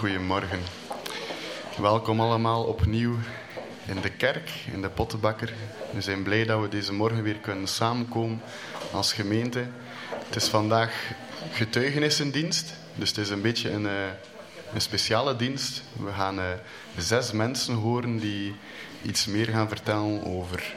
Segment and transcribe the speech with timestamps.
[0.00, 0.60] Goedemorgen.
[1.78, 3.16] Welkom allemaal opnieuw
[3.86, 5.52] in de kerk, in de Pottenbakker.
[5.92, 8.42] We zijn blij dat we deze morgen weer kunnen samenkomen
[8.92, 9.66] als gemeente.
[10.24, 11.10] Het is vandaag
[11.52, 13.92] getuigenissendienst, dus het is een beetje een, eh,
[14.74, 15.82] een speciale dienst.
[15.92, 16.44] We gaan uh,
[16.96, 18.54] zes mensen horen die
[19.02, 20.74] iets meer gaan vertellen over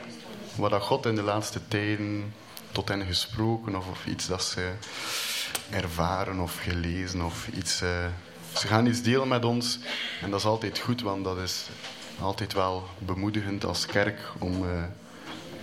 [0.55, 2.33] wat God in de laatste tijden
[2.71, 4.71] tot hen gesproken of, of iets dat ze
[5.69, 7.81] ervaren of gelezen of iets.
[7.81, 7.89] Uh,
[8.55, 9.79] ze gaan iets delen met ons
[10.21, 11.65] en dat is altijd goed, want dat is
[12.21, 14.83] altijd wel bemoedigend als kerk om, uh,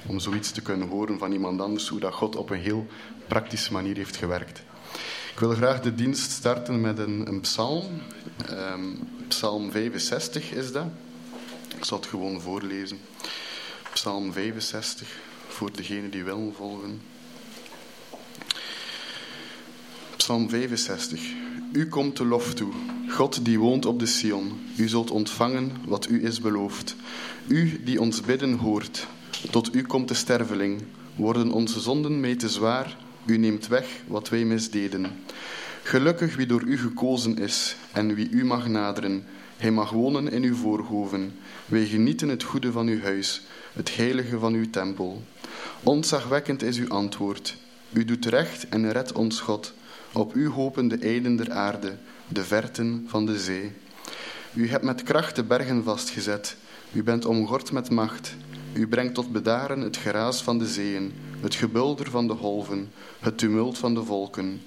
[0.07, 2.87] om zoiets te kunnen horen van iemand anders, hoe dat God op een heel
[3.27, 4.63] praktische manier heeft gewerkt.
[5.33, 8.03] Ik wil graag de dienst starten met een, een psalm.
[8.51, 10.87] Um, psalm 65 is dat.
[11.77, 13.01] Ik zal het gewoon voorlezen.
[13.93, 17.03] Psalm 65, voor degenen die willen volgen.
[20.17, 21.23] Psalm 65.
[21.73, 22.73] U komt de lof toe,
[23.09, 24.61] God die woont op de Sion.
[24.77, 26.97] U zult ontvangen wat u is beloofd.
[27.47, 29.07] U die ons bidden hoort,
[29.51, 30.83] tot u komt de sterveling.
[31.17, 35.07] Worden onze zonden mee te zwaar, u neemt weg wat wij misdeden.
[35.83, 39.25] Gelukkig wie door u gekozen is en wie u mag naderen.
[39.57, 41.33] Hij mag wonen in uw voorhoven.
[41.67, 45.23] Wij genieten het goede van uw huis, het heilige van uw tempel.
[45.83, 47.57] Ontzagwekkend is uw antwoord.
[47.93, 49.73] U doet recht en redt ons God.
[50.13, 51.97] Op u hopen de eiden der aarde,
[52.29, 53.73] de verten van de zee.
[54.55, 56.57] U hebt met kracht de bergen vastgezet.
[56.93, 58.35] U bent omgord met macht.
[58.73, 63.39] U brengt tot bedaren het geraas van de zeeën, het gebulder van de golven, het
[63.39, 64.63] tumult van de volken.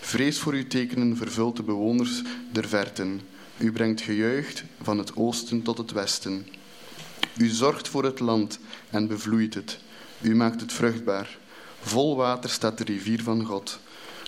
[0.00, 2.22] Vrees voor uw tekenen vervult de bewoners
[2.52, 3.20] der verten.
[3.58, 6.46] U brengt gejuicht van het oosten tot het westen.
[7.36, 8.58] U zorgt voor het land
[8.90, 9.78] en bevloeit het.
[10.20, 11.38] U maakt het vruchtbaar.
[11.80, 13.78] Vol water staat de rivier van God.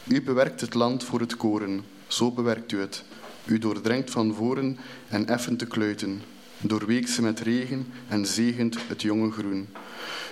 [0.09, 3.05] U bewerkt het land voor het koren, zo bewerkt u het.
[3.45, 6.23] U doordrenkt van voren en effent de kluiten.
[6.61, 9.69] Doorweekt ze met regen en zegent het jonge groen.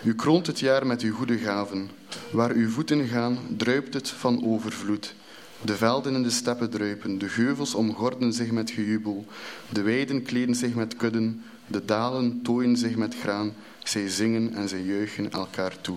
[0.05, 1.91] U kroont het jaar met uw goede gaven.
[2.31, 5.15] Waar uw voeten gaan, druipt het van overvloed.
[5.63, 9.27] De velden en de steppen druipen, de geuvels omgorden zich met gejubel.
[9.69, 13.55] De weiden kleden zich met kudden, de dalen tooien zich met graan.
[13.83, 15.97] Zij zingen en zij juichen elkaar toe.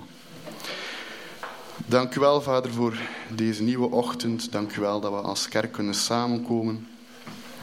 [1.86, 2.98] Dank u wel, Vader, voor
[3.36, 4.52] deze nieuwe ochtend.
[4.52, 6.88] Dank u wel dat we als kerk kunnen samenkomen.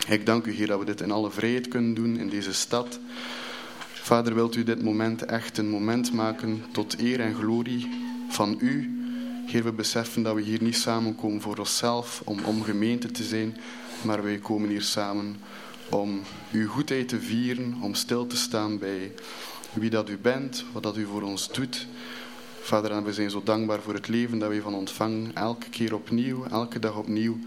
[0.08, 2.98] Ik dank u, Heer, dat we dit in alle vrijheid kunnen doen in deze stad.
[3.92, 7.88] Vader, wilt u dit moment echt een moment maken tot eer en glorie
[8.28, 9.02] van u.
[9.46, 13.56] Heer, we beseffen dat we hier niet samenkomen voor onszelf, om, om gemeente te zijn,
[14.02, 15.36] maar wij komen hier samen
[15.90, 16.20] om
[16.52, 19.12] uw goedheid te vieren, om stil te staan bij
[19.72, 21.86] wie dat u bent, wat dat u voor ons doet.
[22.64, 25.30] Vader, we zijn zo dankbaar voor het leven dat we van ontvangen.
[25.34, 27.38] Elke keer opnieuw, elke dag opnieuw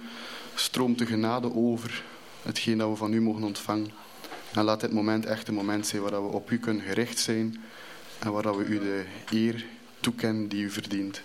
[0.56, 2.04] stroomt de genade over
[2.42, 3.92] hetgeen dat we van u mogen ontvangen.
[4.54, 7.64] En laat dit moment echt een moment zijn waar we op u kunnen gericht zijn
[8.20, 9.66] en waar we u de eer
[10.00, 11.22] toekennen die u verdient.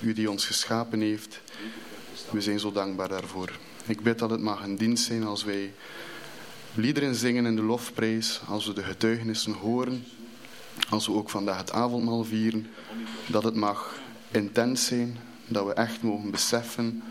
[0.00, 1.40] U die ons geschapen heeft.
[2.30, 3.58] We zijn zo dankbaar daarvoor.
[3.86, 5.72] Ik bid dat het mag een dienst zijn als wij
[6.74, 10.04] liederen zingen in de lofprijs, als we de getuigenissen horen,
[10.88, 12.66] als we ook vandaag het avondmaal vieren,
[13.26, 13.98] dat het mag
[14.30, 17.02] intens zijn, dat we echt mogen beseffen,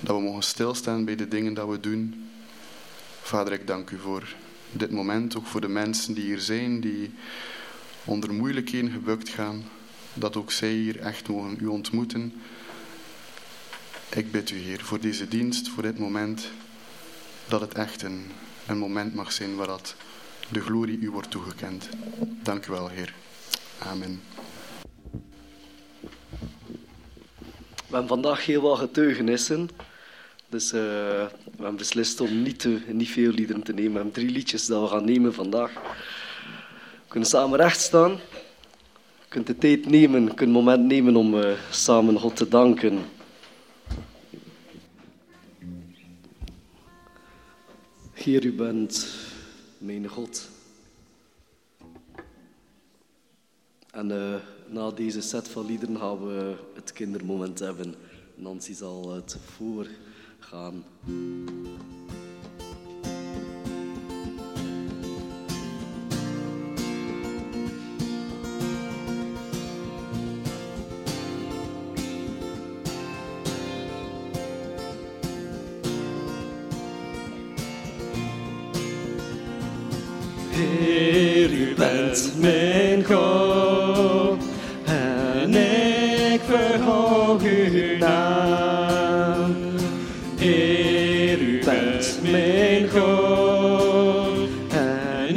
[0.00, 2.30] dat we mogen stilstaan bij de dingen dat we doen.
[3.22, 4.34] Vader, ik dank u voor
[4.72, 7.10] dit moment, ook voor de mensen die hier zijn, die
[8.04, 9.64] onder moeilijkheden gebukt gaan,
[10.14, 12.32] dat ook zij hier echt mogen u ontmoeten.
[14.08, 16.50] Ik bid u, Heer, voor deze dienst, voor dit moment,
[17.48, 18.26] dat het echt een,
[18.66, 19.94] een moment mag zijn waar dat
[20.52, 21.88] de glorie u wordt toegekend.
[22.42, 23.14] Dank u wel, Heer.
[23.78, 24.22] Amen.
[27.88, 29.70] We hebben vandaag heel wat getuigenissen.
[30.48, 33.90] Dus uh, we hebben beslist om niet, te, niet veel liederen te nemen.
[33.90, 35.72] We hebben drie liedjes dat we gaan nemen vandaag.
[35.72, 38.10] We kunnen samen recht staan.
[38.10, 43.04] Je kunt de tijd nemen, je kunt moment nemen om uh, samen God te danken.
[48.12, 49.06] Heer, u bent
[49.80, 50.48] mijn God.
[53.90, 54.34] En uh,
[54.66, 57.94] na deze set van liederen gaan we het kindermoment hebben.
[58.34, 60.84] Nancy zal het voorgaan.
[61.06, 62.29] Heer,
[82.00, 84.38] bent mijn God.
[84.84, 85.54] En
[86.32, 89.54] ik verhoog uw naam.
[90.36, 94.48] Heer, u bent mijn God.
[94.70, 95.36] En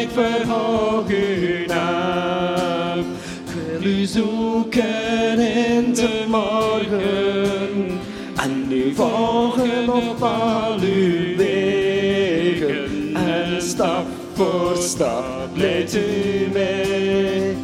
[0.00, 2.98] ik verhoog uw naam.
[2.98, 8.00] Ik wil u zoeken in de morgen.
[8.36, 13.14] En u volgen op al uw wegen.
[13.14, 17.56] En stap voor stap leidt u mee.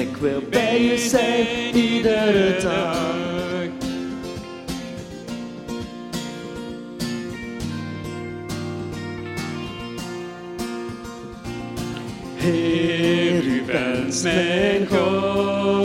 [0.00, 3.04] Ik wil bij u zijn iedere dag.
[12.36, 15.75] Heer, u bent mijn God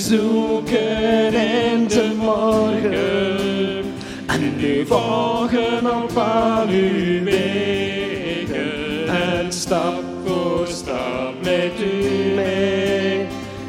[0.00, 3.84] zoeken in de morgen
[4.26, 13.20] en u volgen op al uw wegen en stap voor stap met u mee.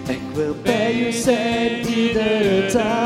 [0.08, 3.01] Ik wil bij u zijn iedere dag.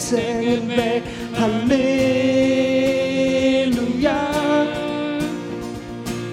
[0.00, 1.02] Voor eeuwig zingen wij
[1.32, 1.88] Halleluja.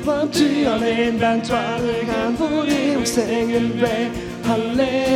[0.03, 4.09] Want u alleen bent waardig en voor eeuwig zingen wij
[4.41, 5.07] Halleluja.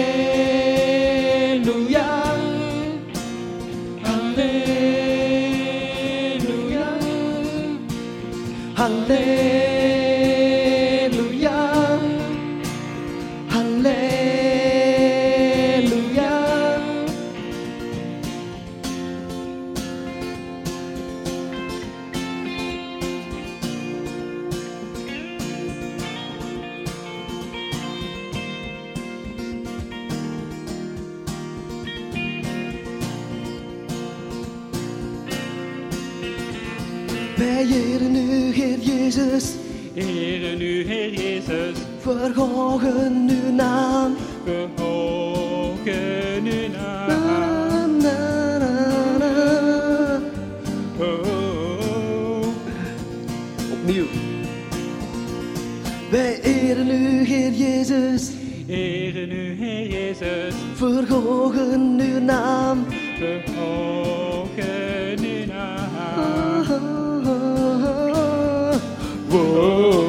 [37.41, 39.53] Wij eren u, Heer Jezus,
[39.93, 44.15] Eren u, Heer Jezus, verhogen uw naam.
[44.45, 47.97] verhogen uw Na, naam.
[47.97, 50.19] na, na, na.
[50.99, 52.47] Oh,
[53.71, 54.05] Opnieuw.
[56.11, 58.31] Wij eren u, Heer Jezus,
[58.67, 62.85] eren u, Heer Jezus, verhogen uw naam.
[63.19, 65.00] verhogen
[69.31, 70.00] Whoa.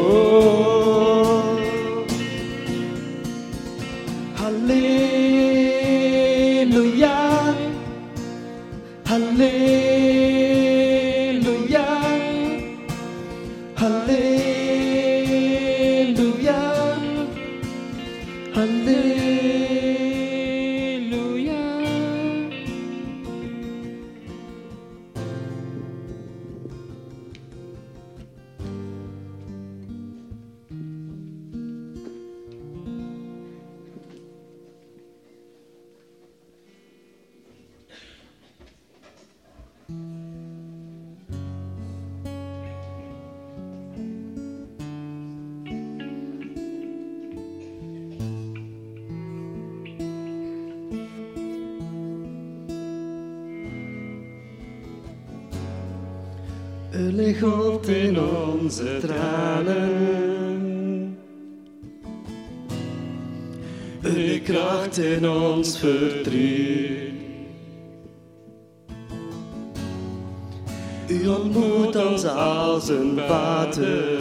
[73.62, 74.20] Vader.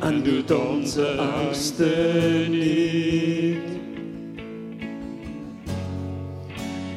[0.00, 3.56] En doet onze angsten niet.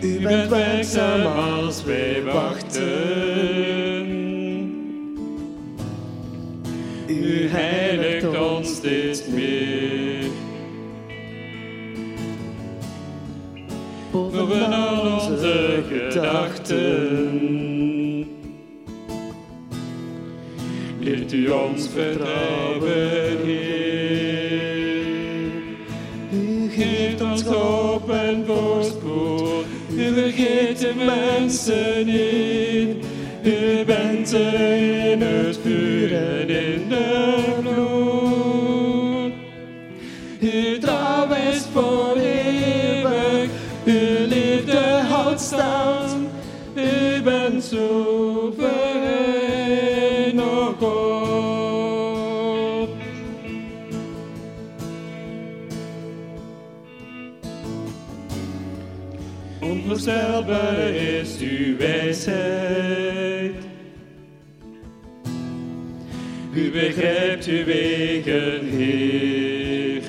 [0.01, 2.83] U bent werkzaam als wij wachten.
[7.07, 10.23] U heiligt ons steeds meer.
[14.11, 17.54] Boven al onze gedachten.
[21.25, 24.61] Leert u ons vertrouwen, Heer.
[26.31, 29.65] U geeft ons hoop en voorspoed.
[29.97, 33.05] U vergeet de mensen niet.
[33.43, 37.94] U bent er in het vuur en in de vloed.
[60.07, 63.55] Onvoorstelbaar is uw wijsheid.
[66.53, 70.01] U begrijpt uw wegen, Heer.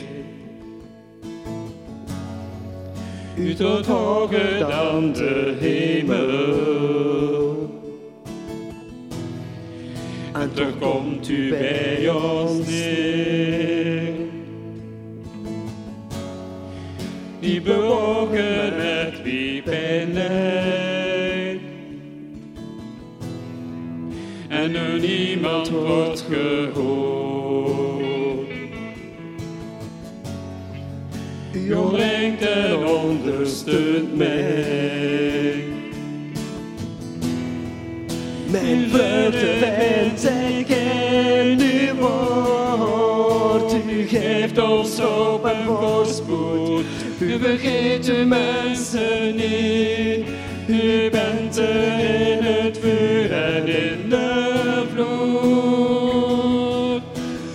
[3.37, 6.25] U tot hoger dan de hemel.
[10.33, 14.15] En toch komt u bij ons neer.
[17.41, 21.63] Die bewogen met wie pijn lijdt.
[24.49, 27.27] En er niemand wordt gehoord.
[31.53, 35.65] U omringt en ondersteunt mij.
[38.51, 43.75] Mijn verdwijnt, zij kent uw woord.
[43.91, 46.56] U geeft ons hoop en voorspoed.
[47.21, 50.27] U vergeet de mensen niet.
[50.69, 56.17] U bent er in het vuur en in de vloed.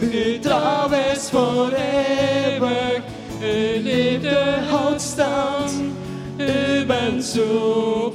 [0.01, 3.01] Uw trouw is voor eeuwig.
[3.41, 5.81] Uw liefde houdt stand.
[6.37, 8.10] U bent soeverein,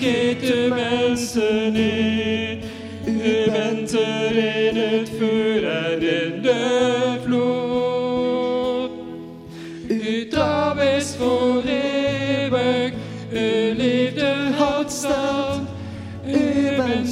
[0.00, 2.64] U vergeet de mensen niet.
[3.06, 8.90] U bent er in het vuur en in de vloed.
[9.88, 12.92] Uw trouw is voor eeuwig.
[13.32, 15.68] Uw liefde houdt stand.
[16.26, 17.08] U bent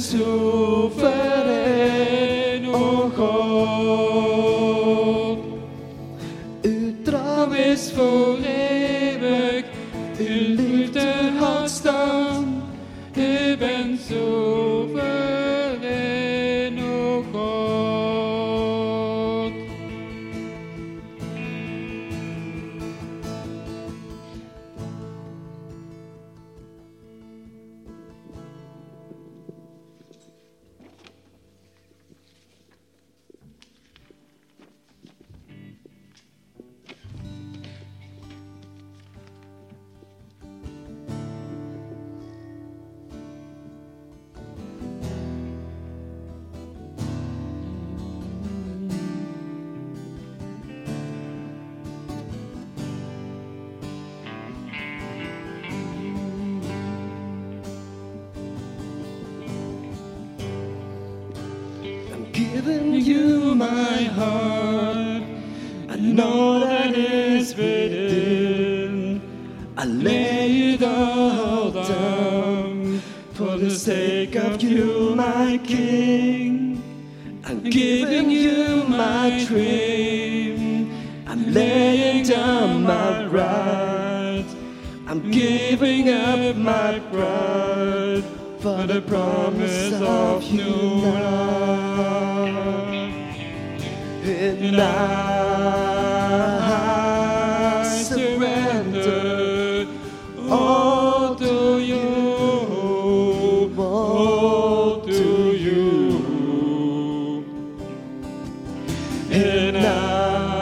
[109.31, 110.58] And I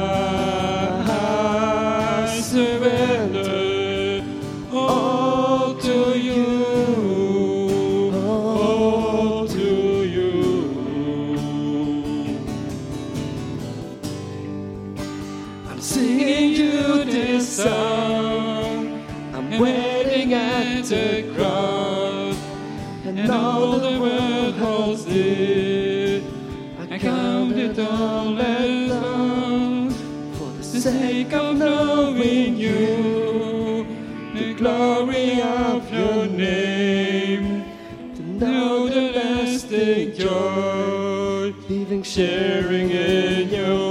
[42.08, 43.87] sharing in your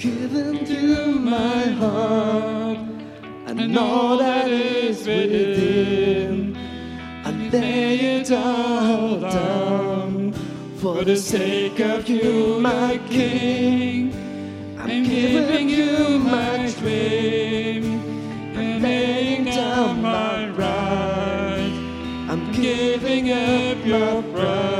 [0.00, 2.78] given to my heart
[3.46, 6.56] and all that is within.
[7.26, 10.32] I lay it all down
[10.78, 14.14] For the sake of you, my King,
[14.78, 17.84] I'm giving you my claim
[18.56, 21.74] and laying down my right.
[22.30, 24.79] I'm giving up your pride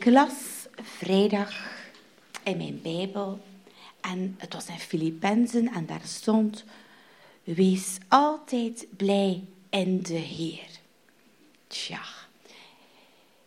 [0.00, 1.52] Ik las vrijdag
[2.42, 3.40] in mijn Bijbel
[4.00, 6.64] en het was in Filippenzen en daar stond:
[7.44, 10.68] Wees altijd blij in de Heer.
[11.66, 12.00] Tja,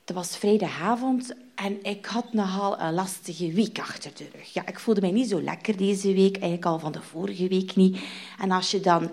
[0.06, 4.54] het was vrijdagavond en ik had nogal een lastige week achter de rug.
[4.54, 7.76] Ja, ik voelde mij niet zo lekker deze week, eigenlijk al van de vorige week
[7.76, 8.00] niet.
[8.40, 9.12] En als je dan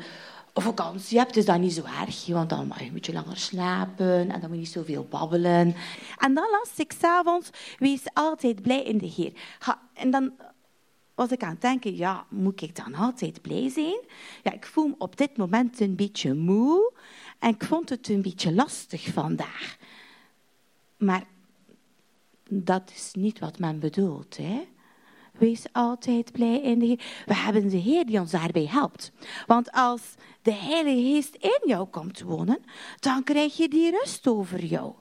[0.62, 4.30] vakantie hebt, is dat niet zo erg, want dan mag je een beetje langer slapen
[4.30, 5.74] en dan moet je niet zoveel babbelen.
[6.18, 9.32] En dan las ik s'avonds, wees altijd blij in de Heer.
[9.94, 10.32] En dan
[11.14, 14.00] was ik aan het denken, ja, moet ik dan altijd blij zijn?
[14.42, 16.92] Ja, ik voel me op dit moment een beetje moe
[17.38, 19.76] en ik vond het een beetje lastig vandaag.
[20.96, 21.24] Maar
[22.48, 24.68] dat is niet wat men bedoelt, hè?
[25.32, 27.00] Wees altijd blij in de Heer.
[27.26, 29.12] We hebben de Heer die ons daarbij helpt.
[29.46, 30.02] Want als
[30.42, 32.64] de Heilige Geest in jou komt wonen,
[32.98, 34.92] dan krijg je die rust over jou.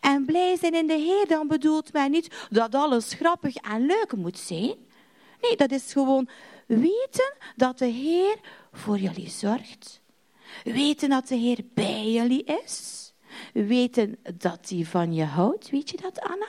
[0.00, 4.16] En blij zijn in de Heer, dan bedoelt men niet dat alles grappig en leuk
[4.16, 4.76] moet zijn.
[5.40, 6.28] Nee, dat is gewoon
[6.66, 8.36] weten dat de Heer
[8.72, 10.00] voor jullie zorgt.
[10.64, 13.12] Weten dat de Heer bij jullie is.
[13.52, 15.70] Weten dat hij van je houdt.
[15.70, 16.48] Weet je dat, Anna?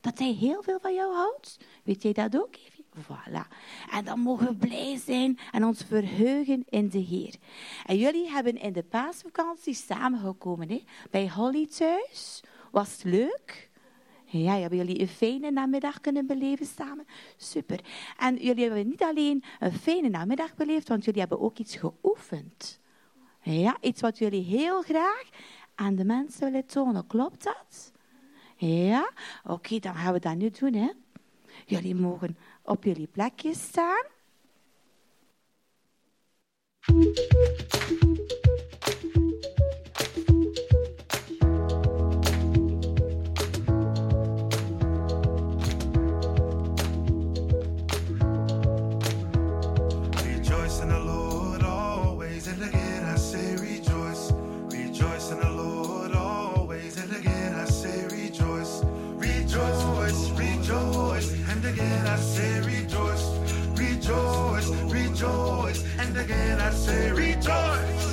[0.00, 1.56] Dat hij heel veel van jou houdt.
[1.82, 2.54] Weet jij dat ook?
[3.02, 3.46] Voilà.
[3.90, 7.34] En dan mogen we blij zijn en ons verheugen in de Heer.
[7.86, 10.84] En jullie hebben in de paasvakantie samengekomen hè?
[11.10, 12.42] bij Holly thuis.
[12.70, 13.70] Was het leuk?
[14.24, 17.06] Ja, hebben jullie een fijne namiddag kunnen beleven samen?
[17.36, 17.80] Super.
[18.18, 22.80] En jullie hebben niet alleen een fijne namiddag beleefd, want jullie hebben ook iets geoefend.
[23.40, 25.28] Ja, iets wat jullie heel graag
[25.74, 27.06] aan de mensen willen tonen.
[27.06, 27.92] Klopt dat?
[28.56, 29.10] Ja?
[29.44, 30.74] Oké, dan gaan we dat nu doen.
[30.74, 30.90] Hè?
[31.66, 34.04] Jullie mogen op jullie plekjes staan.
[66.24, 68.04] Again I say rejoice.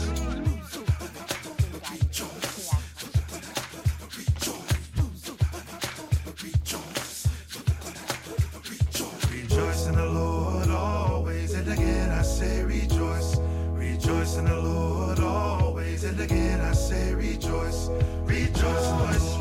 [9.31, 13.37] Rejoice in the Lord always, and again I say rejoice.
[13.73, 17.89] Rejoice in the Lord always, and again I say rejoice.
[18.25, 18.89] Rejoice,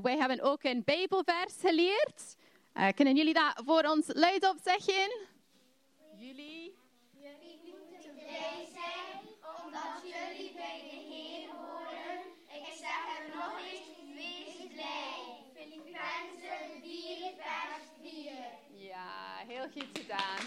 [0.00, 2.36] Wij hebben ook een Bijbelvers geleerd.
[2.74, 5.10] Uh, kunnen jullie dat voor ons luidop zeggen?
[6.16, 6.74] Jullie?
[7.10, 9.18] Jullie moeten blij zijn,
[9.64, 12.20] omdat jullie bij de Heer horen.
[12.48, 15.20] Ik zeg er nog eens, wees blij.
[15.54, 18.32] Filippenzen 4, vers 4.
[18.88, 20.40] Ja, heel goed gedaan.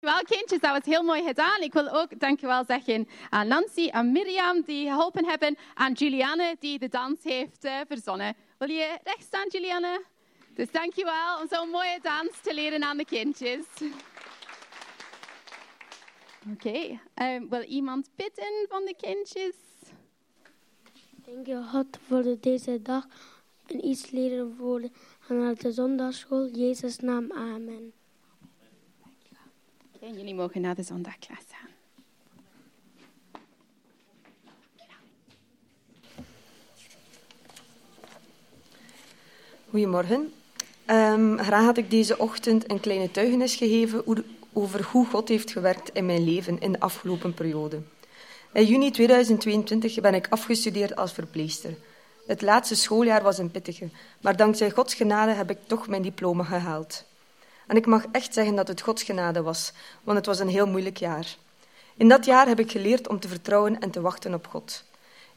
[0.00, 1.60] Wel kindjes, dat was heel mooi gedaan.
[1.60, 5.56] Ik wil ook dankjewel zeggen aan Nancy en Mirjam die geholpen hebben.
[5.74, 8.36] Aan Julianne die de dans heeft uh, verzonnen.
[8.58, 10.04] Wil je recht staan, Julianne?
[10.54, 13.64] Dus dankjewel om zo'n mooie dans te leren aan de kindjes.
[16.52, 16.68] Oké,
[17.14, 17.34] okay.
[17.36, 19.54] um, wil iemand bidden van de kindjes?
[21.14, 23.06] Dank je God voor deze dag
[23.66, 24.80] en iets leren voor
[25.58, 26.48] de zondagschool.
[26.48, 27.97] Jezus naam, amen.
[30.00, 31.70] En jullie mogen naar de zondagklas gaan.
[39.70, 40.32] Goedemorgen.
[40.86, 44.04] Um, graag had ik deze ochtend een kleine tuigenis gegeven
[44.52, 47.80] over hoe God heeft gewerkt in mijn leven in de afgelopen periode.
[48.52, 51.76] In juni 2022 ben ik afgestudeerd als verpleegster.
[52.26, 53.88] Het laatste schooljaar was een pittige,
[54.20, 57.04] maar dankzij Gods genade heb ik toch mijn diploma gehaald.
[57.68, 60.66] En ik mag echt zeggen dat het Gods genade was, want het was een heel
[60.66, 61.36] moeilijk jaar.
[61.96, 64.84] In dat jaar heb ik geleerd om te vertrouwen en te wachten op God.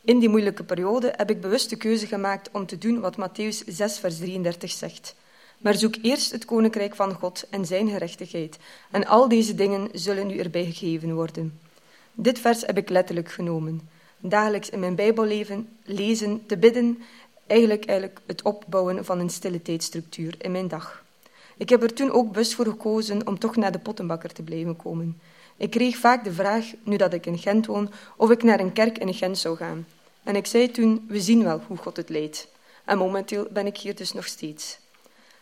[0.01, 3.67] In die moeilijke periode heb ik bewust de keuze gemaakt om te doen wat Matthäus
[3.67, 5.15] 6, vers 33 zegt.
[5.57, 8.57] Maar zoek eerst het koninkrijk van God en zijn gerechtigheid,
[8.91, 11.59] en al deze dingen zullen u erbij gegeven worden.
[12.13, 13.89] Dit vers heb ik letterlijk genomen.
[14.17, 17.03] Dagelijks in mijn Bijbelleven lezen, te bidden,
[17.47, 19.61] eigenlijk, eigenlijk het opbouwen van een stille
[20.37, 21.00] in mijn dag.
[21.61, 24.75] Ik heb er toen ook bewust voor gekozen om toch naar de pottenbakker te blijven
[24.75, 25.21] komen.
[25.57, 28.73] Ik kreeg vaak de vraag, nu dat ik in Gent woon, of ik naar een
[28.73, 29.87] kerk in Gent zou gaan.
[30.23, 32.47] En ik zei toen, we zien wel hoe God het leidt.
[32.85, 34.79] En momenteel ben ik hier dus nog steeds.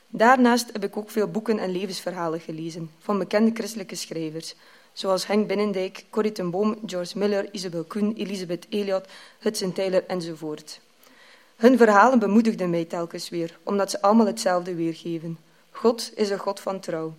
[0.07, 4.55] Daarnaast heb ik ook veel boeken en levensverhalen gelezen van bekende christelijke schrijvers,
[4.93, 9.07] zoals Henk Binnendijk, Corrie ten Boom, George Miller, Isabel Koen, Elisabeth Elliot,
[9.39, 10.79] Hudson Taylor enzovoort.
[11.55, 15.37] Hun verhalen bemoedigden mij telkens weer, omdat ze allemaal hetzelfde weergeven.
[15.79, 17.13] God is een God van trouw.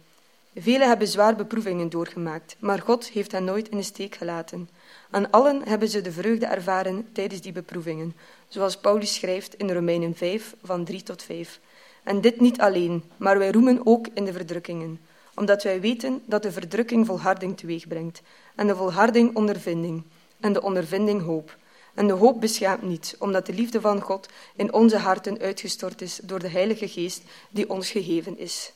[0.54, 4.68] Velen hebben zwaar beproevingen doorgemaakt, maar God heeft hen nooit in de steek gelaten.
[5.10, 8.16] Aan allen hebben ze de vreugde ervaren tijdens die beproevingen,
[8.48, 11.60] zoals Paulus schrijft in Romeinen 5, van 3 tot 5.
[12.02, 15.00] En dit niet alleen, maar wij roemen ook in de verdrukkingen,
[15.34, 18.22] omdat wij weten dat de verdrukking volharding teweegbrengt,
[18.54, 20.02] en de volharding ondervinding,
[20.40, 21.56] en de ondervinding hoop.
[22.00, 26.20] En de hoop beschaamt niet, omdat de liefde van God in onze harten uitgestort is
[26.22, 28.72] door de Heilige Geest die ons gegeven is.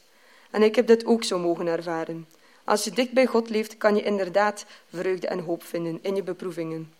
[0.50, 2.28] En ik heb dit ook zo mogen ervaren.
[2.64, 6.22] Als je dicht bij God leeft, kan je inderdaad vreugde en hoop vinden in je
[6.22, 6.92] beproevingen.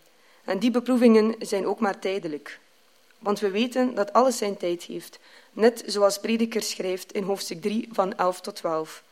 [0.43, 2.59] En die beproevingen zijn ook maar tijdelijk.
[3.19, 5.19] Want we weten dat alles zijn tijd heeft,
[5.53, 9.03] net zoals Prediker schrijft in hoofdstuk 3 van 11 tot 12.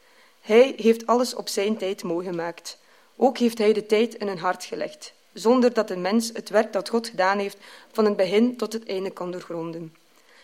[0.41, 2.77] Hij heeft alles op zijn tijd mooi gemaakt.
[3.15, 6.73] Ook heeft hij de tijd in een hart gelegd zonder dat een mens het werk
[6.73, 7.57] dat God gedaan heeft
[7.91, 9.95] van het begin tot het einde kan doorgronden.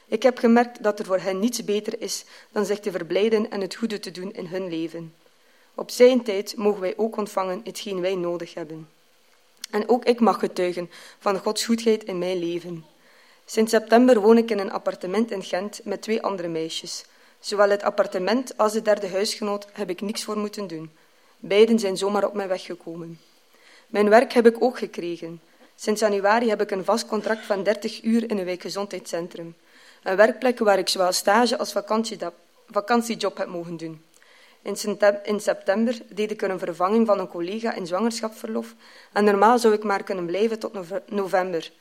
[0.07, 3.61] Ik heb gemerkt dat er voor hen niets beter is dan zich te verblijden en
[3.61, 5.13] het goede te doen in hun leven.
[5.75, 8.89] Op zijn tijd mogen wij ook ontvangen hetgeen wij nodig hebben.
[9.69, 12.85] En ook ik mag getuigen van Gods goedheid in mijn leven.
[13.45, 17.05] Sinds september woon ik in een appartement in Gent met twee andere meisjes.
[17.39, 20.91] Zowel het appartement als de derde huisgenoot heb ik niks voor moeten doen.
[21.39, 23.19] Beiden zijn zomaar op mijn weg gekomen.
[23.89, 25.41] Mijn werk heb ik ook gekregen.
[25.75, 29.55] Sinds januari heb ik een vast contract van 30 uur in een wijkgezondheidscentrum.
[30.03, 31.71] Een werkplek waar ik zowel stage als
[32.67, 34.03] vakantiejob heb mogen doen.
[35.23, 38.75] In september deed ik een vervanging van een collega in zwangerschapsverlof
[39.13, 40.77] en normaal zou ik maar kunnen blijven tot
[41.09, 41.71] november.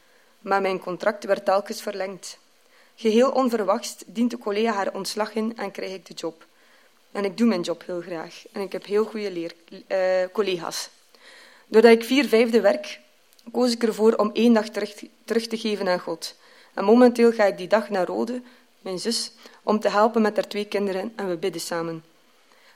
[0.41, 2.39] Maar mijn contract werd telkens verlengd.
[2.95, 6.47] Geheel onverwachts dient de collega haar ontslag in en krijg ik de job.
[7.13, 9.53] En ik doe mijn job heel graag en ik heb heel goede leer,
[9.89, 10.91] uh, collega's.
[11.71, 13.01] Doordat ik vier vijfde werk,
[13.53, 14.69] koos ik ervoor om één dag
[15.25, 16.35] terug, te geven aan God.
[16.75, 18.43] En momenteel ga ik die dag naar Rode,
[18.81, 22.05] mijn zus, om te helpen met haar twee kinderen en we bidden samen.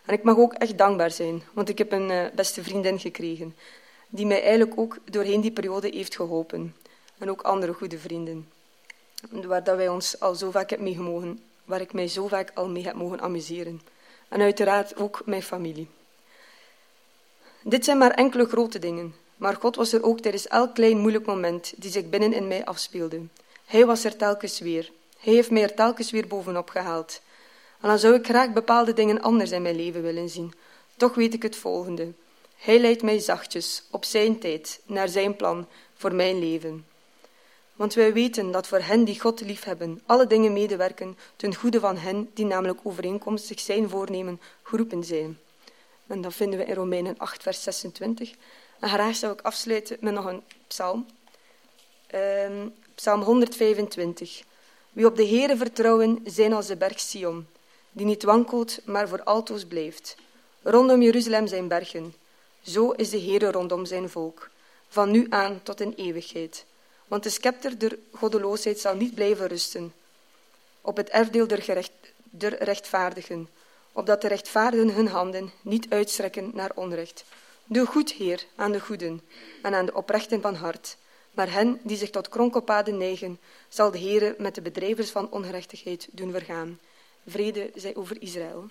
[0.05, 3.57] En ik mag ook echt dankbaar zijn, want ik heb een uh, beste vriendin gekregen,
[4.09, 6.77] die mij eigenlijk ook doorheen die periode heeft geholpen.
[7.19, 8.49] En ook andere goede vrienden,
[9.31, 12.69] waar dat wij ons al zo vaak hebben meegemogen, waar ik mij zo vaak al
[12.69, 13.81] mee heb mogen amuseren.
[14.29, 15.89] En uiteraard ook mijn familie.
[17.65, 21.27] Dit zijn maar enkele grote dingen, maar God was er ook tijdens elk klein moeilijk
[21.27, 23.21] moment die zich binnen in mij afspeelde.
[23.67, 24.91] Hij was er telkens weer.
[25.19, 27.21] Hij heeft mij er telkens weer bovenop gehaald.
[27.81, 30.53] En dan zou ik graag bepaalde dingen anders in mijn leven willen zien.
[30.97, 32.13] Toch weet ik het volgende.
[32.57, 36.87] Hij leidt mij zachtjes, op zijn tijd, naar zijn plan, voor mijn leven.
[37.77, 41.97] Want wij weten dat voor hen die God liefhebben, alle dingen medewerken ten goede van
[41.97, 45.39] hen die namelijk overeenkomstig zijn voornemen geroepen zijn.
[46.13, 48.35] En dat vinden we in Romeinen 8, vers 26.
[48.81, 51.07] En graag zou ik afsluiten met nog een psalm.
[52.07, 54.43] Ehm, psalm 125.
[54.91, 57.47] Wie op de Heere vertrouwen, zijn als de berg Sion,
[57.93, 60.17] die niet wankelt, maar voor altoos blijft.
[60.63, 62.15] Rondom Jeruzalem zijn bergen.
[62.63, 64.51] Zo is de Heere rondom zijn volk,
[64.89, 66.65] van nu aan tot in eeuwigheid.
[67.07, 69.93] Want de scepter der goddeloosheid zal niet blijven rusten
[70.81, 73.49] op het erfdeel der, gerecht, der rechtvaardigen,
[73.93, 77.25] opdat de rechtvaardigen hun handen niet uitstrekken naar onrecht.
[77.65, 79.21] Doe goed, Heer, aan de goeden
[79.63, 80.97] en aan de oprechten van hart.
[81.35, 86.09] Maar hen die zich tot kronkelpaden neigen, zal de Heere met de bedrijvers van ongerechtigheid
[86.11, 86.79] doen vergaan.
[87.27, 88.69] Vrede zij over Israël.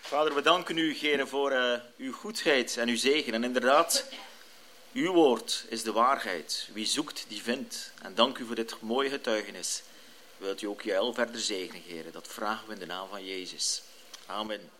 [0.00, 3.34] Vader, we danken u, Heren, voor uh, uw goedheid en uw zegen.
[3.34, 4.04] En inderdaad,
[4.98, 6.68] uw woord is de waarheid.
[6.72, 7.92] Wie zoekt, die vindt.
[8.02, 9.82] En dank u voor dit mooie getuigenis.
[10.36, 12.12] Wilt u ook Jael verder zegenen, Heren?
[12.12, 13.82] Dat vragen we in de naam van Jezus.
[14.26, 14.70] Amen.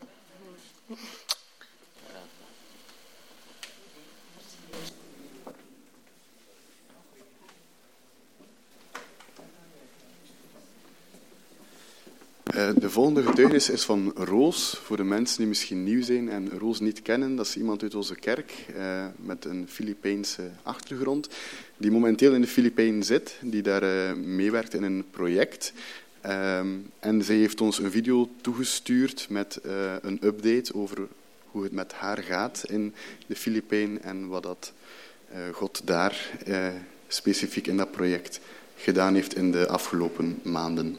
[12.58, 16.80] De volgende getuigenis is van Roos, voor de mensen die misschien nieuw zijn en Roos
[16.80, 17.36] niet kennen.
[17.36, 21.28] Dat is iemand uit onze kerk uh, met een Filipijnse achtergrond,
[21.76, 25.72] die momenteel in de Filipijnen zit, die daar uh, meewerkt in een project.
[26.26, 29.60] Um, en zij heeft ons een video toegestuurd met
[30.02, 30.98] een update over
[31.50, 32.94] hoe het met haar gaat in
[33.26, 34.72] de Filipijnen en wat dat
[35.52, 36.30] God daar
[37.08, 38.40] specifiek in dat project
[38.76, 40.96] gedaan heeft in de afgelopen maanden.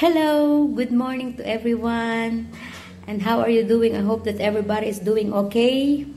[0.00, 2.48] Hello, good morning to everyone.
[3.04, 3.92] And how are you doing?
[3.92, 6.08] I hope that everybody is doing okay.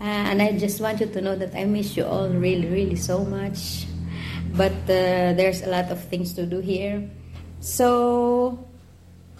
[0.00, 2.96] Uh, and I just want you to know that I miss you all really, really
[2.96, 3.84] so much.
[4.56, 7.10] But uh, there's a lot of things to do here.
[7.60, 8.64] So,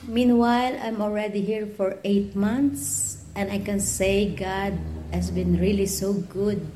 [0.04, 4.76] meanwhile, I'm already here for eight months, and I can say God
[5.08, 6.68] has been really so good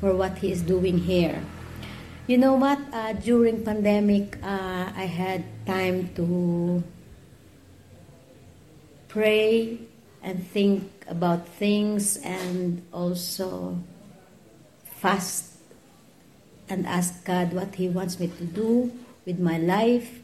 [0.00, 1.44] for what He is doing here.
[2.24, 2.80] You know what?
[2.88, 6.82] Uh, during pandemic, uh, I had time to
[9.08, 9.78] pray
[10.22, 13.78] and think about things and also
[14.84, 15.52] fast
[16.68, 18.92] and ask God what He wants me to do
[19.26, 20.20] with my life.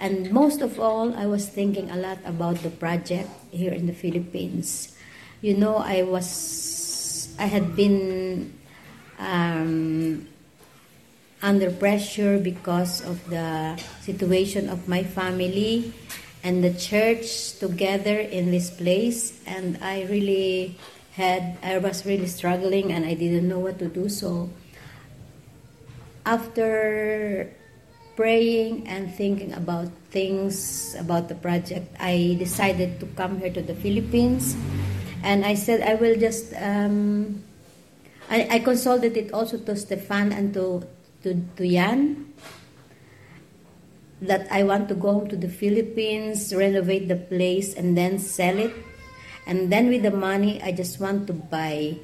[0.00, 3.92] And most of all, I was thinking a lot about the project here in the
[3.92, 4.96] Philippines.
[5.40, 8.54] You know, I was, I had been
[9.18, 10.28] um,
[11.44, 15.92] under pressure because of the situation of my family
[16.40, 19.36] and the church together in this place.
[19.44, 20.80] And I really
[21.12, 24.08] had I was really struggling and I didn't know what to do.
[24.08, 24.48] So
[26.24, 27.52] after
[28.16, 33.76] praying and thinking about things about the project I decided to come here to the
[33.76, 34.56] Philippines.
[35.20, 37.44] And I said I will just um,
[38.32, 40.88] I, I consulted it also to Stefan and to
[41.24, 42.32] to, to Yan
[44.20, 48.72] that I want to go to the Philippines, renovate the place, and then sell it.
[49.46, 51.98] And then with the money, I just want to buy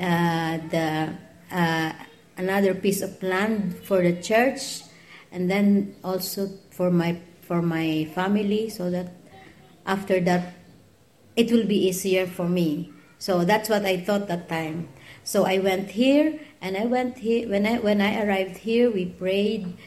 [0.00, 1.12] uh, the
[1.50, 1.92] uh,
[2.36, 4.82] another piece of land for the church,
[5.32, 9.12] and then also for my for my family, so that
[9.84, 10.54] after that,
[11.36, 12.92] it will be easier for me.
[13.18, 14.88] So that's what I thought that time.
[15.24, 18.90] So I went here, and I went here when I when I arrived here.
[18.90, 19.78] We prayed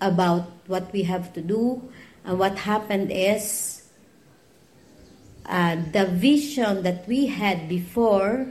[0.00, 1.92] about what we have to do,
[2.24, 3.84] and what happened is
[5.44, 8.48] uh, the vision that we had before.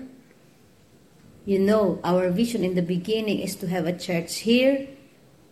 [1.44, 4.88] You know, our vision in the beginning is to have a church here,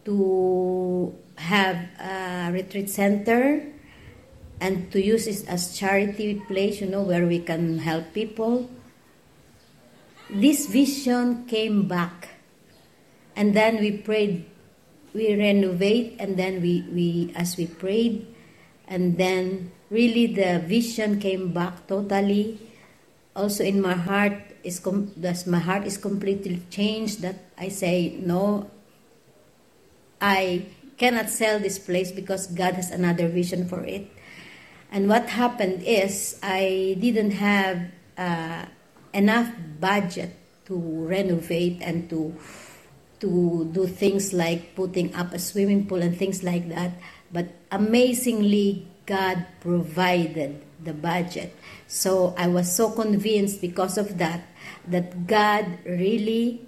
[0.05, 3.65] to have a retreat center,
[4.61, 6.79] and to use it as charity place.
[6.79, 8.69] You know, where we can help people
[10.31, 12.29] this vision came back.
[13.35, 14.45] And then we prayed,
[15.13, 18.27] we renovate, and then we, we as we prayed,
[18.87, 22.59] and then really the vision came back totally.
[23.35, 27.21] Also in my heart is com- thus my heart is completely changed.
[27.21, 28.69] That I say no,
[30.19, 30.65] I
[30.97, 34.11] cannot sell this place because God has another vision for it.
[34.91, 37.79] And what happened is I didn't have.
[38.17, 38.65] Uh,
[39.13, 40.75] enough budget to
[41.07, 42.35] renovate and to
[43.19, 46.91] to do things like putting up a swimming pool and things like that.
[47.31, 51.53] But amazingly, God provided the budget.
[51.87, 54.41] So I was so convinced because of that
[54.87, 56.65] that God really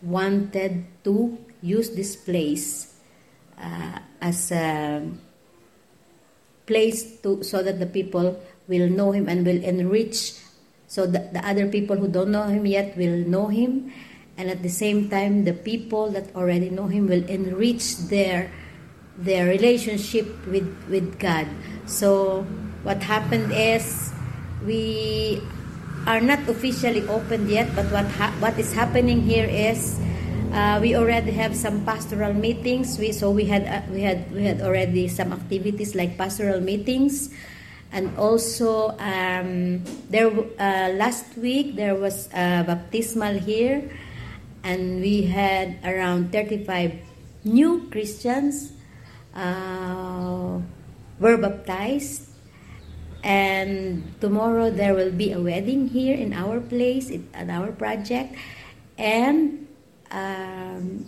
[0.00, 2.94] wanted to use this place
[3.58, 5.02] uh, as a
[6.66, 10.34] place to so that the people will know him and will enrich
[10.86, 13.92] so that the other people who don't know him yet will know him.
[14.36, 18.50] And at the same time the people that already know him will enrich their
[19.16, 21.48] their relationship with with God.
[21.86, 22.42] So
[22.84, 24.12] what happened is
[24.64, 25.40] we
[26.06, 29.98] are not officially opened yet but what ha- what is happening here is
[30.52, 32.98] uh, we already have some pastoral meetings.
[32.98, 37.28] We so we had uh, we had we had already some activities like pastoral meetings,
[37.92, 43.90] and also um, there uh, last week there was a baptismal here,
[44.64, 46.94] and we had around thirty five
[47.44, 48.72] new Christians
[49.34, 50.58] uh,
[51.18, 52.30] were baptized.
[53.26, 58.38] And tomorrow there will be a wedding here in our place, at our project,
[58.96, 59.66] and
[60.10, 61.06] um,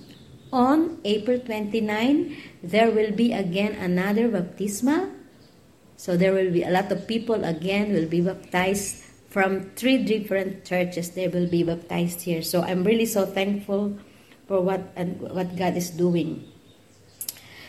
[0.53, 5.13] on April 29, there will be again another baptisma.
[5.99, 10.65] So there will be a lot of people again will be baptized from three different
[10.65, 11.11] churches.
[11.11, 12.41] They will be baptized here.
[12.41, 13.99] So I'm really so thankful
[14.47, 16.47] for what and what God is doing.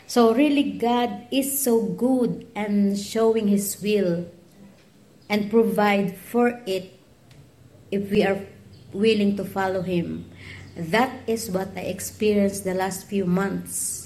[0.06, 4.26] So really, God is so good and showing His will
[5.28, 6.98] and provide for it
[7.92, 8.42] if we are
[8.94, 10.30] willing to follow Him.
[10.78, 13.99] That is what I experienced the last few months.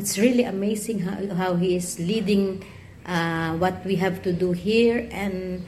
[0.00, 2.64] It's really amazing how, how He is leading
[3.04, 5.60] uh, what we have to do here and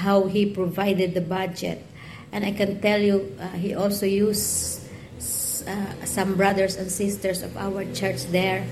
[0.00, 1.84] how He provided the budget.
[2.32, 4.88] And I can tell you, uh, He also used
[5.68, 8.64] uh, some brothers and sisters of our church there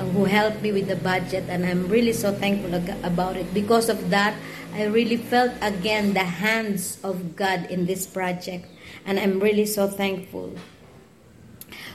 [0.00, 2.72] uh, who helped me with the budget, and I'm really so thankful
[3.04, 3.52] about it.
[3.52, 4.32] Because of that,
[4.72, 8.64] I really felt again the hands of God in this project,
[9.04, 10.56] and I'm really so thankful.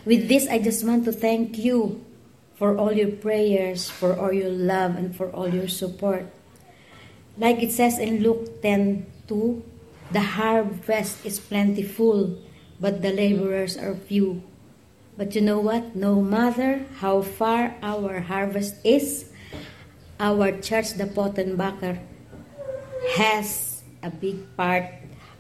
[0.06, 2.13] With this, I just want to thank you
[2.56, 6.26] for all your prayers, for all your love, and for all your support.
[7.38, 9.64] Like it says in Luke 10 2,
[10.12, 12.38] the harvest is plentiful,
[12.80, 14.44] but the laborers are few.
[15.18, 15.96] But you know what?
[15.96, 19.30] No matter how far our harvest is,
[20.20, 22.02] our church, the Pottenbacher,
[23.18, 24.86] has a big part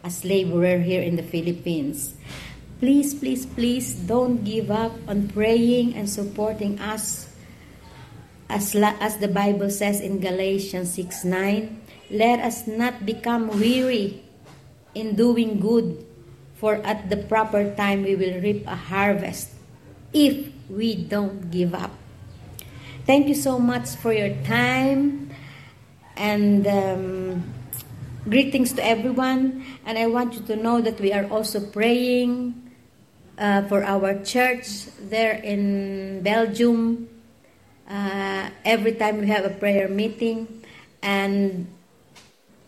[0.04, 2.14] as laborer here in the Philippines.
[2.84, 7.32] Please, please, please don't give up on praying and supporting us.
[8.50, 11.80] As, la- as the Bible says in Galatians 6 9,
[12.12, 14.28] let us not become weary
[14.94, 16.04] in doing good,
[16.60, 19.56] for at the proper time we will reap a harvest
[20.12, 21.96] if we don't give up.
[23.08, 25.32] Thank you so much for your time
[26.18, 27.54] and um,
[28.28, 29.64] greetings to everyone.
[29.86, 32.60] And I want you to know that we are also praying
[33.38, 37.10] uh, for our church there in Belgium.
[37.90, 40.64] Uh, every time we have a prayer meeting,
[41.02, 41.68] and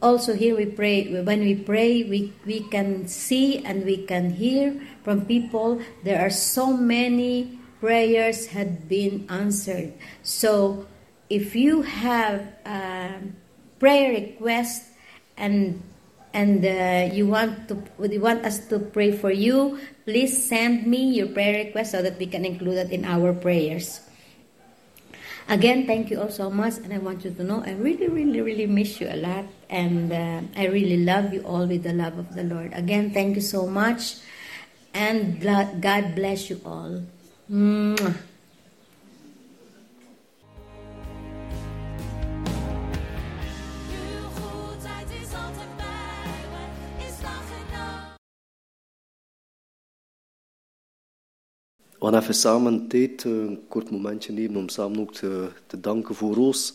[0.01, 4.75] also here we pray when we pray we, we can see and we can hear
[5.04, 10.86] from people there are so many prayers had been answered so
[11.30, 13.17] if you have a
[13.80, 14.84] prayer request
[15.38, 15.82] and
[16.36, 17.80] and uh, you want to
[18.12, 22.20] you want us to pray for you please send me your prayer request so that
[22.20, 24.03] we can include it in our prayers
[25.47, 28.41] Again, thank you all so much, and I want you to know I really, really,
[28.41, 32.18] really miss you a lot, and uh, I really love you all with the love
[32.18, 32.74] of the Lord.
[32.74, 34.18] Again, thank you so much,
[34.95, 37.05] and God bless you all.
[37.45, 38.34] Mwah.
[52.06, 55.80] We gaan even samen tijd, eh, een kort momentje nemen om samen ook te, te
[55.80, 56.74] danken voor Roos.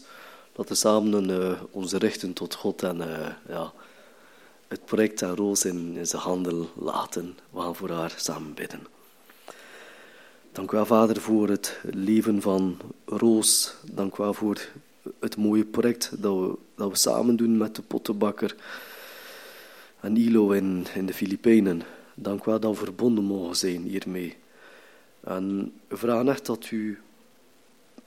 [0.54, 3.72] Laten we samen eh, onze richten tot God en eh, ja,
[4.68, 7.36] het project aan Roos in, in zijn handen laten.
[7.50, 8.80] We gaan voor haar samen bidden.
[10.52, 13.74] Dank u wel, Vader, voor het leven van Roos.
[13.92, 14.68] Dank u wel voor
[15.18, 18.56] het mooie project dat we, dat we samen doen met de pottenbakker
[20.00, 21.82] en ILO in, in de Filipijnen.
[22.14, 24.36] Dank u wel dat we verbonden mogen zijn hiermee.
[25.20, 26.98] En we vragen echt dat u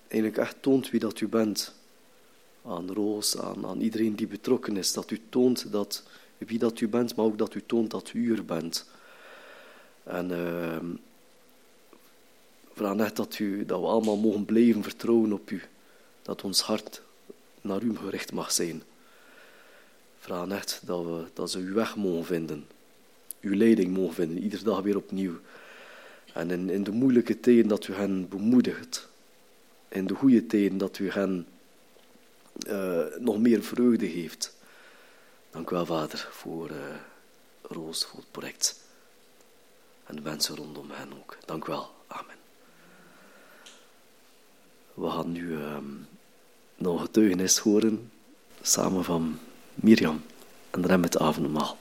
[0.07, 1.74] eigenlijk echt toont wie dat u bent.
[2.66, 4.93] Aan Roos, aan, aan iedereen die betrokken is.
[4.93, 6.03] Dat u toont dat
[6.38, 8.86] wie dat u bent, maar ook dat u toont dat u er bent.
[10.03, 10.86] En ehm
[12.74, 15.61] vraag net dat, u, dat we allemaal mogen blijven vertrouwen op u.
[16.22, 17.01] Dat ons hart
[17.61, 18.84] naar u gericht mag zijn.
[20.20, 22.66] Vraag net dat, we, dat ze uw weg mogen vinden.
[23.41, 25.39] Uw leiding mogen vinden, iedere dag weer opnieuw.
[26.34, 29.09] En in, de moeilijke tijden dat u hen bemoedigt.
[29.88, 31.47] In de goede tijden dat u hen
[32.67, 34.55] eh, nog meer vreugde geeft.
[35.51, 36.95] Dank u wel, Vader, voor eh,
[37.61, 38.79] Roos, voor het project.
[40.05, 41.38] En de mensen rondom hen ook.
[41.45, 41.91] Dank u wel.
[42.07, 42.36] Amen.
[44.93, 45.86] We gaan nu ehm,
[46.75, 48.11] nog getuigenis horen,
[48.61, 49.39] samen van
[49.73, 50.21] Mirjam.
[50.69, 51.77] En dan het avondmaal.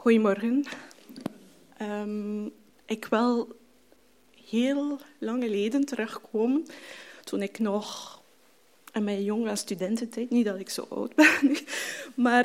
[0.00, 0.64] Goedemorgen.
[1.76, 2.46] Ehm,
[2.86, 3.48] ik wil
[4.48, 6.66] heel lang geleden terugkomen,
[7.24, 8.20] toen ik nog
[8.92, 11.56] in mijn jonge studententijd, niet dat ik zo oud ben,
[12.24, 12.44] maar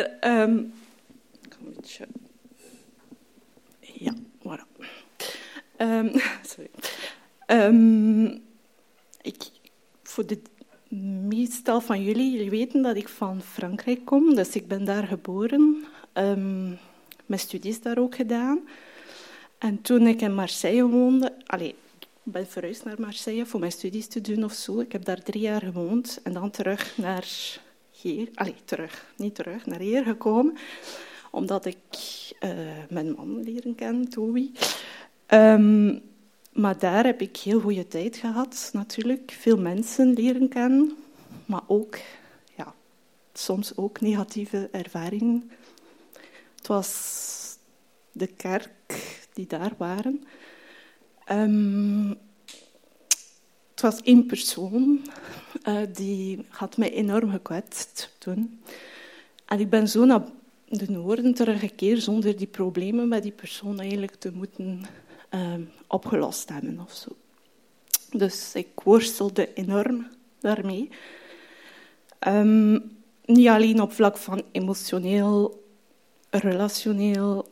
[1.60, 2.08] beetje,
[3.80, 4.86] ja, voilà.
[5.78, 6.18] Ehm,
[6.51, 6.70] sorry.
[9.22, 9.43] Ik,
[10.03, 10.41] voor de
[11.28, 15.86] meestal van jullie, jullie weten dat ik van Frankrijk kom, dus ik ben daar geboren.
[17.26, 18.59] Mijn studies daar ook gedaan.
[19.57, 24.07] En toen ik in Marseille woonde, allee, ik ben verhuisd naar Marseille voor mijn studies
[24.07, 24.80] te doen of zo.
[24.80, 27.28] Ik heb daar drie jaar gewoond en dan terug naar
[27.91, 30.57] hier, allee, terug, niet terug, naar hier gekomen,
[31.32, 31.78] omdat ik
[32.39, 32.49] eh,
[32.89, 34.51] mijn man leren ken, Toby.
[35.26, 35.99] Ehm,
[36.51, 39.36] maar daar heb ik heel goede tijd gehad, natuurlijk.
[39.39, 40.95] Veel mensen leren kennen,
[41.45, 41.97] maar ook,
[42.55, 42.73] ja,
[43.34, 45.51] soms ook negatieve ervaringen.
[46.66, 47.57] Het was
[48.11, 50.24] de kerk die daar waren.
[51.26, 52.09] Ehm,
[53.72, 55.05] het was één persoon
[55.68, 58.61] uh, die had mij enorm gekwetst toen.
[59.45, 60.24] En ik ben zo naar
[60.68, 64.82] de noorden teruggekeerd zonder die problemen met die persoon eigenlijk te moeten
[65.34, 65.53] uh,
[65.88, 67.16] opgelost hebben of zo.
[68.11, 70.07] Dus ik worstelde enorm
[70.39, 70.89] daarmee.
[72.28, 75.63] Um, niet alleen op vlak van emotioneel,
[76.39, 77.47] relationeel,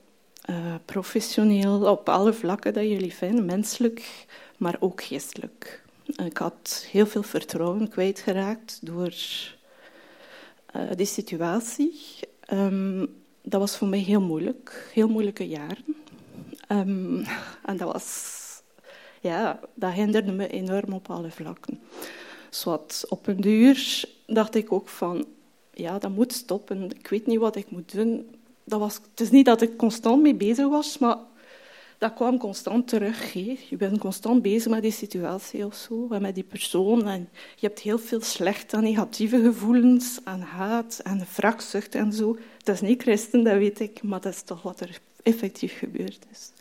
[0.49, 4.25] uh, professioneel, op alle vlakken dat jullie vinden, menselijk,
[4.57, 5.83] maar ook geestelijk.
[6.05, 9.13] Ik had heel veel vertrouwen kwijtgeraakt door
[10.75, 11.99] uh, die situatie.
[12.53, 15.95] Um, dat was voor mij heel moeilijk, heel moeilijke jaren.
[16.67, 17.25] Um,
[17.65, 18.41] en dat was,
[19.21, 21.79] ja, dat hinderde me enorm op alle vlakken.
[22.49, 25.25] Zowat op een duur dacht ik ook van,
[25.73, 26.89] ja, dat moet stoppen.
[26.89, 28.35] Ik weet niet wat ik moet doen.
[28.63, 31.17] Dat was, het is niet dat ik constant mee bezig was, maar
[31.97, 33.33] dat kwam constant terug.
[33.69, 37.07] Je bent constant bezig met die situatie of zo, met die persoon.
[37.07, 42.37] En je hebt heel veel slechte negatieve gevoelens, en haat en wrakzucht en zo.
[42.63, 46.19] Dat is niet christen, dat weet ik, maar dat is toch wat er effectief gebeurd
[46.31, 46.51] is.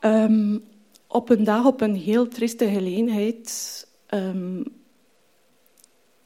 [0.00, 0.64] Um,
[1.06, 4.64] op een dag, op een heel trieste gelegenheid, um,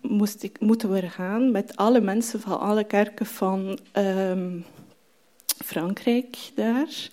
[0.08, 4.64] moest ik, moeten we gaan met alle mensen van alle kerken van um,
[5.64, 7.08] Frankrijk daar.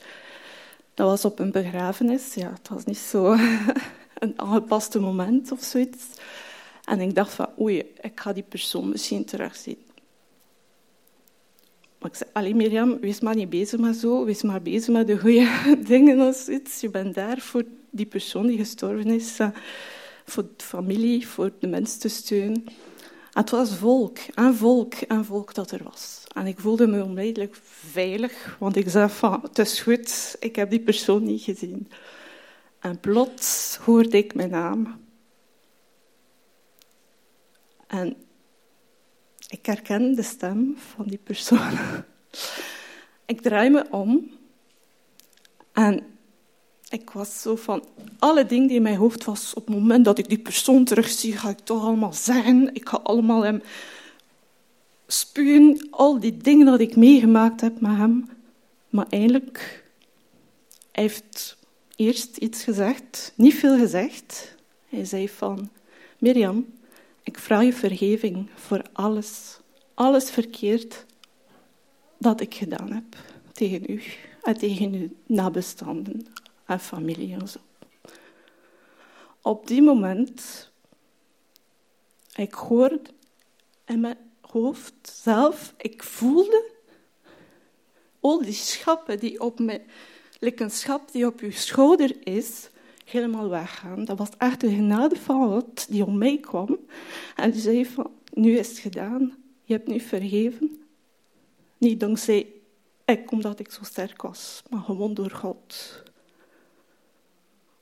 [0.93, 2.33] Dat was op een begrafenis.
[2.33, 3.35] Ja, het was niet zo
[4.23, 6.03] een aangepaste moment of zoiets.
[6.83, 9.77] En ik dacht van, oei, ik ga die persoon misschien terugzien.
[11.99, 14.25] Maar ik zei, allee Mirjam, wees maar niet bezig met zo.
[14.25, 15.49] Wees maar bezig met de goede
[15.87, 16.81] dingen of zoiets.
[16.81, 19.37] Je bent daar voor die persoon die gestorven is.
[20.25, 22.63] Voor de familie, voor de mensen te steunen.
[23.33, 26.23] En het was volk, en volk, en volk dat er was.
[26.33, 27.55] En ik voelde me onmiddellijk
[27.91, 31.91] veilig, want ik zei van, het is goed, ik heb die persoon niet gezien.
[32.79, 35.01] En plots hoorde ik mijn naam.
[37.87, 38.15] En
[39.47, 41.77] ik herken de stem van die persoon.
[43.25, 44.31] ik draai me om
[45.71, 46.12] en
[46.93, 47.83] ik was zo van,
[48.19, 51.37] alle dingen die in mijn hoofd was, op het moment dat ik die persoon terugzie,
[51.37, 52.75] ga ik toch allemaal zeggen.
[52.75, 53.61] Ik ga allemaal hem
[55.07, 58.29] spuwen, al die dingen dat ik meegemaakt heb met hem.
[58.89, 59.83] Maar eigenlijk,
[60.91, 61.57] hij heeft
[61.95, 64.55] eerst iets gezegd, niet veel gezegd.
[64.89, 65.69] Hij zei van,
[66.19, 66.65] Mirjam,
[67.23, 69.59] ik vraag je vergeving voor alles,
[69.93, 71.05] alles verkeerd
[72.17, 73.17] dat ik gedaan heb
[73.51, 74.01] tegen u
[74.43, 76.25] en tegen uw nabestaanden
[76.79, 77.59] familie en zo.
[79.41, 80.71] Op die moment,
[82.35, 83.01] ik hoorde
[83.85, 86.71] in mijn hoofd zelf, ik voelde
[88.19, 89.81] al die schappen die op mijn,
[90.39, 92.69] like schap die op uw schouder is,
[93.05, 94.05] helemaal weggaan.
[94.05, 96.79] Dat was echt de genade van God die om mij kwam.
[97.35, 99.37] En die zei van, nu is het gedaan.
[99.63, 100.83] Je hebt nu vergeven.
[101.77, 102.47] Niet dankzij
[103.05, 106.03] ik, omdat ik zo sterk was, maar gewoon door God.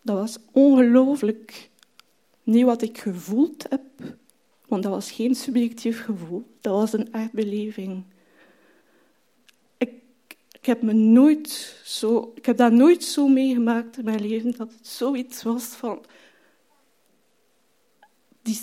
[0.01, 1.69] Dat was ongelooflijk.
[2.43, 3.81] Niet wat ik gevoeld heb,
[4.67, 6.43] want dat was geen subjectief gevoel.
[6.61, 8.03] Dat was een echt beleving.
[9.77, 9.93] Ik,
[10.51, 14.73] ik heb me nooit zo, ik heb dat nooit zo meegemaakt in mijn leven dat
[14.73, 16.05] het zoiets was van
[18.41, 18.59] die,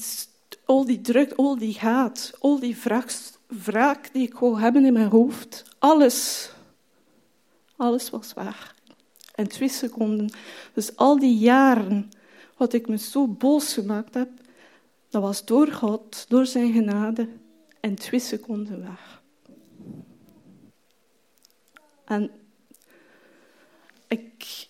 [0.64, 3.12] al die druk, al die haat, al die wraak,
[3.47, 6.51] wraak die ik wou hebben in mijn hoofd, alles,
[7.76, 8.76] alles was weg.
[9.39, 10.30] In twee seconden.
[10.72, 12.11] Dus al die jaren
[12.57, 14.28] wat ik me zo boos gemaakt heb,
[15.09, 17.28] dat was door God, door zijn genade,
[17.80, 19.22] in twee seconden weg.
[22.05, 22.30] En
[24.07, 24.68] ik,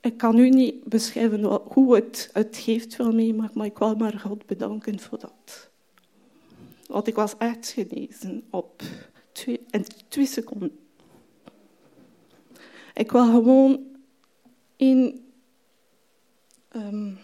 [0.00, 3.96] ik kan u niet beschrijven hoe het, het geeft van mij, maar, maar ik wil
[3.96, 5.70] maar God bedanken voor dat.
[6.86, 8.82] Want ik was echt genezen op
[9.32, 10.78] twee, in twee seconden.
[12.94, 13.87] Ik wil gewoon
[14.78, 15.24] in,
[16.76, 17.18] um,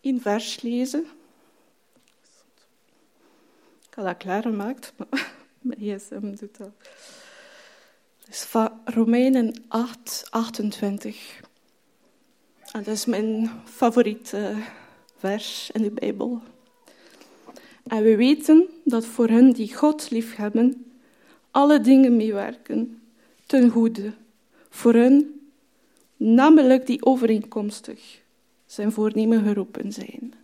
[0.00, 1.06] in vers lezen.
[3.88, 6.70] Ik had dat klaargemaakt, maar mijn gsm doet dat.
[8.26, 11.40] Dus van Romeinen 8, 28.
[12.72, 14.54] En dat is mijn favoriete
[15.18, 16.42] vers in de Bijbel.
[17.86, 20.92] En we weten dat voor hen die God liefhebben,
[21.50, 23.02] alle dingen meewerken
[23.46, 24.12] ten goede.
[24.70, 25.41] Voor hen,
[26.22, 28.20] namelijk die overeenkomstig
[28.66, 30.34] zijn voornemen geroepen zijn.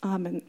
[0.00, 0.42] Amen.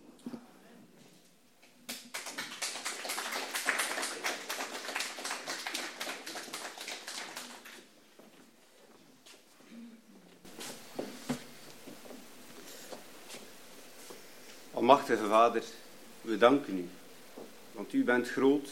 [14.73, 15.63] Almachtige Vader,
[16.21, 16.85] we danken u.
[17.71, 18.69] Want u bent groot,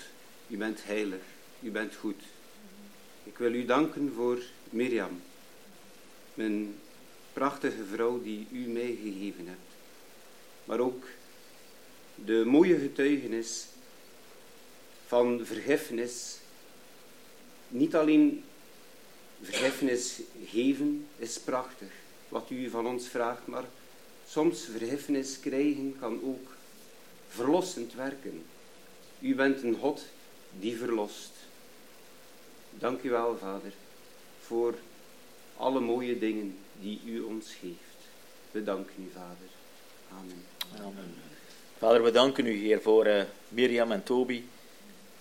[0.47, 1.21] u bent heilig,
[1.59, 2.23] u bent goed.
[3.23, 4.37] Ik wil u danken voor
[4.69, 5.21] Mirjam,
[6.35, 6.75] mijn
[7.33, 9.71] prachtige vrouw die u meegegeven hebt.
[10.65, 11.05] Maar ook
[12.15, 13.65] de mooie getuigenis
[15.07, 16.37] van vergiffenis.
[17.67, 18.43] Niet alleen
[19.41, 21.91] vergiffenis geven is prachtig,
[22.29, 23.65] wat u van ons vraagt, maar
[24.27, 26.55] soms vergiffenis krijgen kan ook
[27.27, 28.43] verlossend werken.
[29.19, 30.05] U bent een God
[30.59, 31.31] die verlost.
[32.69, 33.73] Dank u wel, Vader,
[34.41, 34.75] voor
[35.57, 37.95] alle mooie dingen die u ons geeft.
[38.51, 39.49] We danken u, Vader.
[40.11, 40.43] Amen.
[40.79, 41.13] Amen.
[41.77, 44.43] Vader, we danken u, Heer, voor uh, Mirjam en Toby.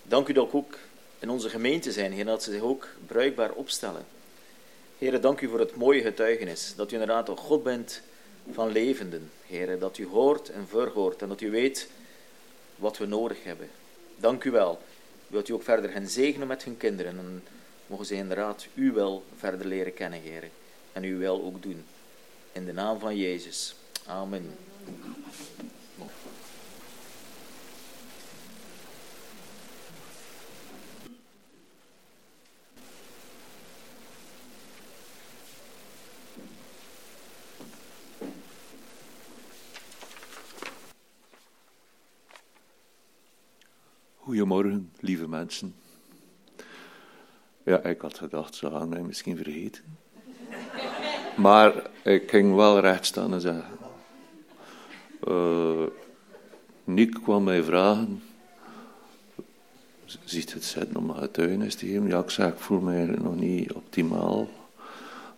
[0.03, 0.79] Dank u dat ook
[1.19, 4.05] in onze gemeente zijn, Heer, dat ze zich ook bruikbaar opstellen.
[4.99, 8.03] Heer, dank u voor het mooie getuigenis, dat u inderdaad een God bent
[8.53, 11.89] van levenden, Heer, dat u hoort en verhoort en dat u weet
[12.77, 13.69] wat we nodig hebben.
[14.17, 14.79] Dank u wel.
[15.27, 17.43] Wilt u ook verder hen zegenen met hun kinderen en
[17.87, 20.51] mogen ze inderdaad u wel verder leren kennen, Heer,
[20.93, 21.85] en uw wel ook doen.
[22.53, 23.77] In de naam van Jezus.
[24.07, 24.57] Amen.
[44.17, 45.75] Goedemorgen, lieve mensen.
[47.65, 49.83] Ja, ik had gedacht, ze gaan mij misschien vergeten.
[51.37, 53.79] Maar ik ging wel recht staan en zeggen.
[55.29, 55.87] Uh,
[56.85, 58.23] Nick kwam mij vragen.
[60.25, 62.07] Ziet het zitten om tuin te geven?
[62.07, 64.49] Ja, ik zeg, ik voel mij nog niet optimaal.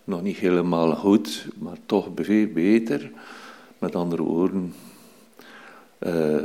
[0.04, 3.10] Nog niet helemaal goed, maar toch veel beter.
[3.78, 4.74] Met andere woorden.
[5.98, 6.42] Uh,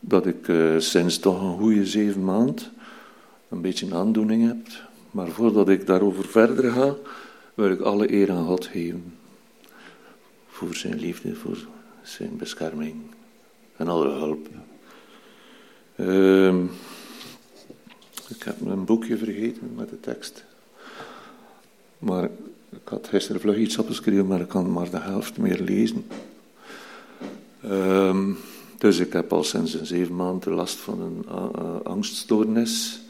[0.00, 2.70] dat ik uh, sinds toch een goede zeven maand
[3.54, 4.66] een beetje een aandoening heb.
[5.10, 6.94] Maar voordat ik daarover verder ga,
[7.54, 9.14] wil ik alle eer aan God geven.
[10.48, 11.56] Voor zijn liefde, voor
[12.02, 12.94] zijn bescherming
[13.76, 14.48] en alle hulp.
[15.96, 16.54] Uh,
[18.28, 20.44] ik heb een boekje vergeten met de tekst.
[21.98, 22.24] Maar
[22.70, 26.06] ik had gisteren vlug iets opgeschreven, maar ik kan maar de helft meer lezen.
[27.64, 28.26] Uh,
[28.78, 33.03] dus ik heb al sinds een zeven maanden last van een uh, angststoornis.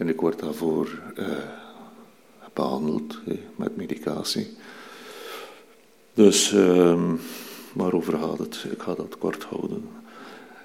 [0.00, 1.26] En ik word daarvoor uh,
[2.52, 3.18] behandeld
[3.56, 4.46] met medicatie.
[6.14, 7.20] Dus, um,
[7.72, 8.64] waarover gaat het?
[8.70, 9.88] Ik ga dat kort houden.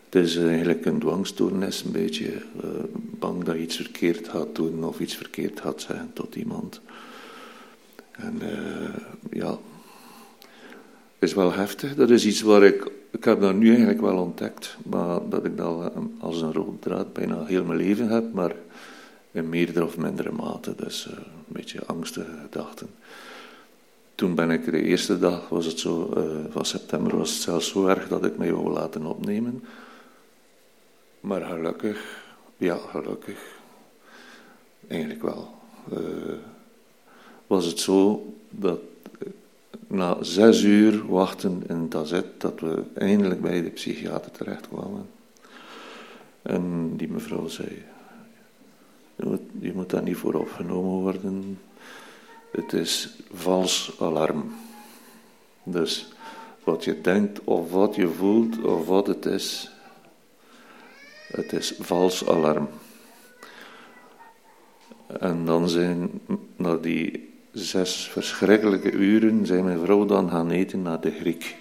[0.10, 2.32] Het is eigenlijk een dwangstoornis, een beetje
[2.62, 6.82] eh, bang dat je iets verkeerd gaat doen of iets verkeerd gaat zeggen tot iemand.
[8.12, 8.94] En eh,
[9.32, 9.58] ja,
[11.20, 11.96] is wel heftig.
[11.96, 15.58] Dat is iets waar ik, ik heb dat nu eigenlijk wel ontdekt, maar dat ik
[15.58, 18.56] dat eh, als een rode draad bijna heel mijn leven heb, maar
[19.36, 20.76] in meerdere of mindere mate.
[20.76, 22.90] Dus eh, een beetje angstige gedachten.
[24.16, 27.68] Toen ben ik de eerste dag, was het zo, eh, van september, was het zelfs
[27.68, 29.64] zo erg dat ik mij wou laten opnemen.
[31.20, 32.24] Maar gelukkig,
[32.58, 33.60] ja, gelukkig,
[34.88, 35.54] eigenlijk wel,
[35.92, 36.00] eh,
[37.48, 38.80] was het zo dat
[39.88, 45.10] na zes uur wachten in het dat we eindelijk bij de psychiater terechtkwamen.
[46.42, 47.84] En die mevrouw zei,
[49.16, 51.60] je moet, je moet daar niet voor opgenomen worden.
[52.52, 54.56] Het is vals alarm.
[55.64, 56.08] Dus
[56.64, 59.72] wat je denkt of wat je voelt of wat het is,
[61.28, 62.70] het is vals alarm.
[65.20, 66.22] En dan zijn,
[66.56, 71.56] na die zes verschrikkelijke uren, zijn mijn vrouw dan gaan eten naar de Griek.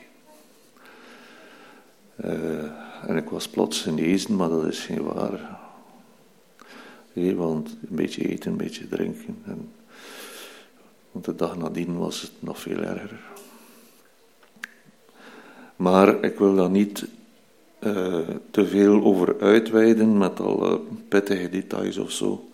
[2.17, 5.64] Eh, en ik was plots genezen, maar dat is geen waar.
[7.15, 9.37] Want een beetje eten, een beetje drinken.
[9.45, 9.73] En,
[11.12, 13.21] want de dag nadien was het nog veel erger.
[15.77, 17.07] Maar ik wil daar niet
[17.79, 18.19] eh,
[18.51, 22.49] te veel over uitweiden met al pittige details of zo.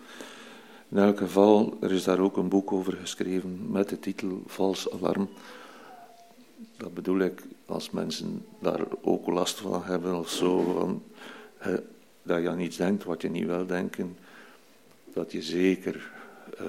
[0.89, 4.91] In elk geval, er is daar ook een boek over geschreven met de titel Vals
[4.91, 5.29] Alarm.
[6.77, 11.03] Dat bedoel ik als mensen daar ook last van hebben of zo, van,
[12.23, 14.17] dat je aan iets denkt wat je niet wil denken,
[15.13, 16.11] dat je zeker
[16.61, 16.67] uh,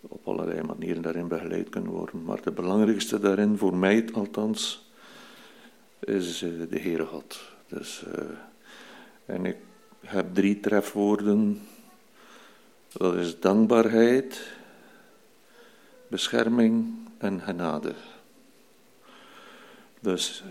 [0.00, 2.24] op allerlei manieren daarin begeleid kunt worden.
[2.24, 4.90] Maar de belangrijkste daarin, voor mij althans,
[6.00, 7.40] is uh, de Heere God.
[7.66, 8.24] Dus, uh,
[9.24, 9.56] en ik
[10.00, 11.60] heb drie trefwoorden.
[12.92, 14.52] Dat is dankbaarheid,
[16.08, 17.94] bescherming en genade.
[20.00, 20.44] Dus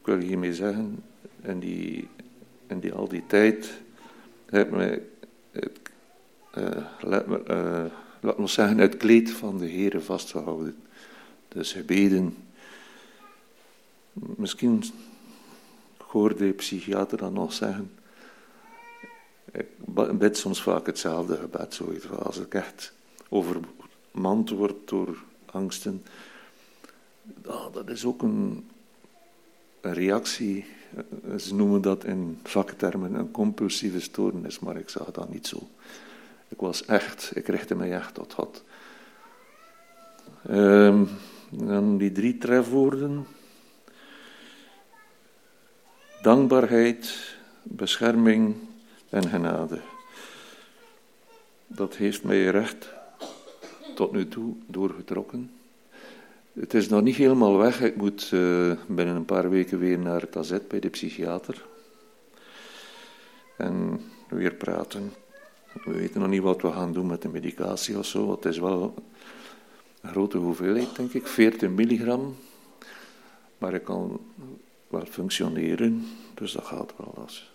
[0.00, 1.04] ik wil hiermee zeggen,
[1.42, 2.08] in die,
[2.66, 3.80] in die al die tijd
[4.46, 4.96] heb uh,
[7.00, 7.84] laat, me, uh,
[8.20, 10.76] laat me zeggen, het kleed van de Heer vastgehouden.
[11.48, 12.36] Dus gebeden.
[14.12, 14.84] Misschien
[15.96, 17.92] hoorde de psychiater dan nog zeggen.
[19.52, 22.10] Ik bid soms vaak hetzelfde gebed, zoiets.
[22.10, 22.92] Als ik echt
[23.28, 26.02] overmand word door angsten.
[27.46, 28.68] Oh, dat is ook een,
[29.80, 30.64] een reactie
[31.38, 35.68] ze noemen dat in vaktermen een compulsieve stoornis, maar ik zag dat niet zo.
[36.48, 38.64] Ik was echt, ik richtte mij echt tot God.
[40.50, 41.08] Um,
[41.50, 43.26] dan die drie trefwoorden.
[46.22, 48.54] Dankbaarheid, bescherming
[49.08, 49.80] en genade.
[51.66, 52.88] Dat heeft mij recht
[53.94, 55.50] tot nu toe doorgetrokken.
[56.52, 57.80] Het is nog niet helemaal weg.
[57.80, 61.64] Ik moet uh, binnen een paar weken weer naar het AZ bij de psychiater.
[63.56, 65.12] En weer praten.
[65.84, 68.30] We weten nog niet wat we gaan doen met de medicatie of zo.
[68.30, 68.94] Het is wel
[70.00, 71.26] een grote hoeveelheid, denk ik.
[71.26, 72.36] 40 milligram.
[73.58, 74.20] Maar ik kan
[74.88, 76.04] wel functioneren.
[76.34, 77.50] Dus dat gaat wel als.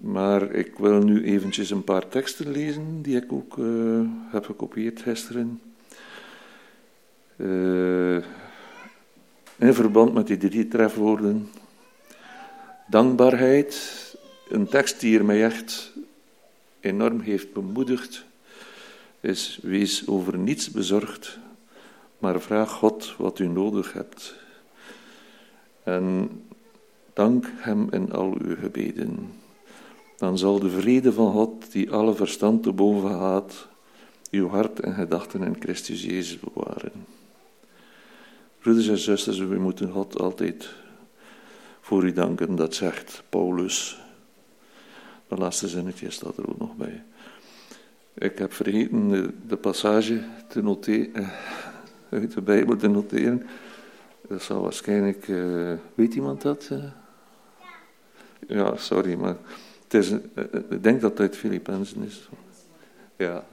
[0.00, 4.00] Maar ik wil nu eventjes een paar teksten lezen die ik ook uh,
[4.30, 5.60] heb gekopieerd gisteren.
[7.36, 8.22] Uh,
[9.56, 11.50] in verband met die drie trefwoorden.
[12.86, 13.76] Dankbaarheid,
[14.48, 15.92] een tekst die mij echt
[16.80, 18.24] enorm heeft bemoedigd,
[19.20, 21.38] is: Wees over niets bezorgd,
[22.18, 24.34] maar vraag God wat u nodig hebt.
[25.82, 26.30] En
[27.12, 29.32] dank Hem in al uw gebeden.
[30.16, 33.68] Dan zal de vrede van God, die alle verstand te boven gaat,
[34.30, 37.11] uw hart en gedachten in Christus Jezus bewaren.
[38.62, 40.70] Broeders en zusters, we moeten God altijd
[41.80, 42.56] voor u danken.
[42.56, 44.00] Dat zegt Paulus.
[45.28, 47.02] De laatste zinnetje staat er ook nog bij.
[48.14, 51.28] Ik heb vergeten de, de passage te noteren, eh,
[52.10, 53.46] uit de Bijbel te noteren.
[54.28, 55.28] Dat zal waarschijnlijk.
[55.28, 56.70] Uh, weet iemand dat?
[58.46, 59.36] Ja, sorry, maar.
[59.82, 60.10] Het is,
[60.70, 62.28] ik denk dat het uit Filippenzen is.
[63.16, 63.44] Ja.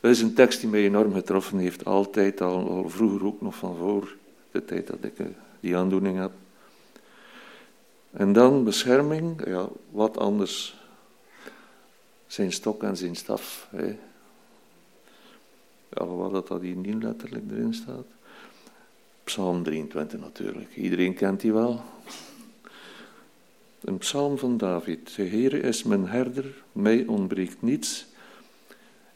[0.00, 3.76] Dat is een tekst die mij enorm getroffen heeft, altijd, al, vroeger ook nog van
[3.76, 4.16] voor
[4.50, 5.26] de tijd dat ik uh,
[5.60, 6.30] die aandoening heb.
[8.10, 10.76] En dan bescherming, ja, wat anders.
[12.26, 13.68] Zijn stok en zijn staf.
[13.70, 13.98] Hè.
[15.92, 18.06] Alhoewel dat dat hier niet letterlijk erin staat.
[19.24, 20.76] Psalm 23 natuurlijk.
[20.76, 21.80] Iedereen kent die wel.
[23.80, 25.16] Een psalm van David.
[25.16, 28.06] De Heere is mijn herder, mij ontbreekt niets.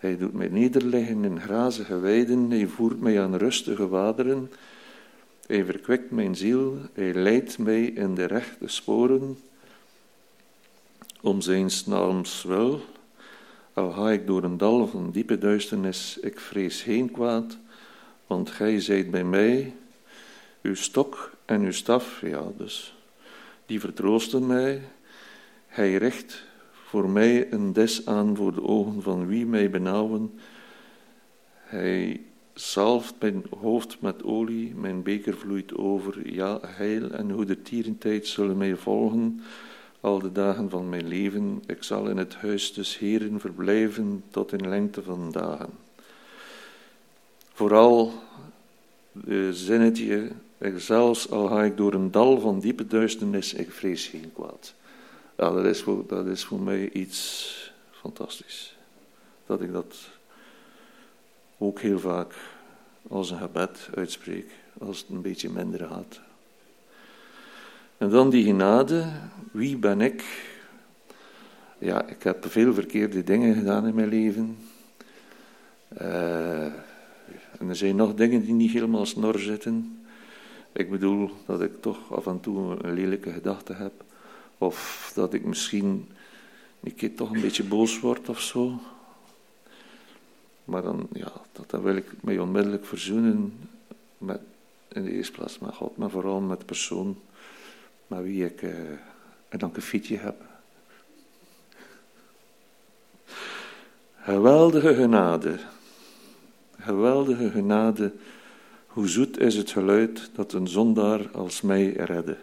[0.00, 4.50] Hij doet mij nederliggen in grazige weiden, hij voert mij aan rustige wateren.
[5.46, 9.38] Hij verkwikt mijn ziel, hij leidt mij in de rechte sporen.
[11.20, 12.80] Om zijn naams wil,
[13.72, 17.58] al ga ik door een dal van diepe duisternis, ik vrees geen kwaad,
[18.26, 19.74] want gij zijt bij mij,
[20.62, 22.94] uw stok en uw staf, ja, dus
[23.66, 24.82] die vertroosten mij.
[25.66, 26.44] Hij richt
[26.90, 30.32] voor mij een des aan voor de ogen van wie mij benauwen.
[31.54, 32.20] Hij
[32.54, 36.32] zalft mijn hoofd met olie, mijn beker vloeit over.
[36.32, 39.40] Ja, heil en goedertierentijd zullen mij volgen
[40.00, 41.62] al de dagen van mijn leven.
[41.66, 45.70] Ik zal in het huis des Heren verblijven tot in lengte van dagen.
[47.52, 48.12] Vooral
[49.12, 50.30] de zinnetje,
[50.76, 54.74] zelfs al ga ik door een dal van diepe duisternis, ik vrees geen kwaad.
[55.40, 58.76] Ja, dat is voor, mij iets fantastisch.
[59.46, 59.96] Dat ik dat
[61.58, 62.34] ook heel vaak
[63.08, 66.20] als een gebed uitspreek, als het een beetje minder gaat.
[67.98, 69.06] En dan die genade,
[69.52, 70.24] wie ben ik?
[71.78, 74.58] Ja, ik heb veel verkeerde dingen gedaan in mijn leven.
[76.00, 76.64] Uh,
[77.58, 80.04] en er zijn nog dingen die niet helemaal snor zitten.
[80.72, 83.92] Ik bedoel dat ik toch af en toe een lelijke gedachte heb.
[84.60, 86.08] Of dat ik misschien
[86.82, 88.80] een keer toch een beetje boos word of zo.
[90.64, 93.68] Maar dan, ja, dat, dan wil ik mij onmiddellijk verzoenen
[94.18, 94.40] met,
[94.92, 97.20] in de eerste plaats met God, maar vooral met de persoon
[98.06, 98.72] met wie ik uh,
[99.48, 100.42] een akkefietje heb.
[104.16, 105.58] Geweldige genade,
[106.78, 108.12] geweldige genade,
[108.86, 112.36] hoe zoet is het geluid dat een zondaar als mij redde.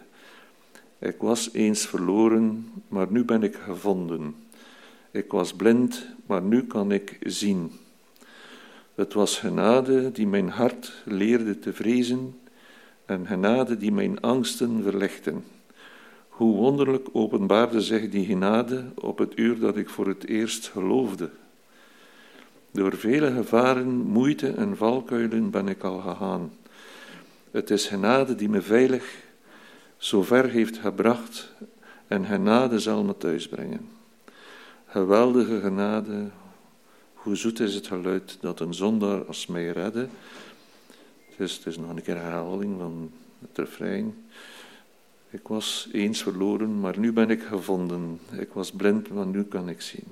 [0.98, 4.34] Ik was eens verloren, maar nu ben ik gevonden.
[5.10, 7.72] Ik was blind, maar nu kan ik zien.
[8.94, 12.38] Het was genade die mijn hart leerde te vrezen
[13.06, 15.44] en genade die mijn angsten verlichten.
[16.28, 21.30] Hoe wonderlijk openbaarde zich die genade op het uur dat ik voor het eerst geloofde.
[22.70, 26.52] Door vele gevaren, moeite en valkuilen ben ik al gegaan.
[27.50, 29.26] Het is genade die me veilig
[29.98, 31.52] zo ver heeft gebracht
[32.06, 33.88] en genade zal me thuisbrengen.
[34.86, 36.30] Geweldige genade,
[37.14, 40.08] hoe zoet is het geluid dat een zondaar als mij redde.
[41.28, 44.14] Het is, het is nog een keer herhaling van het refrein.
[45.30, 48.20] Ik was eens verloren, maar nu ben ik gevonden.
[48.38, 50.04] Ik was blind, maar nu kan ik zien.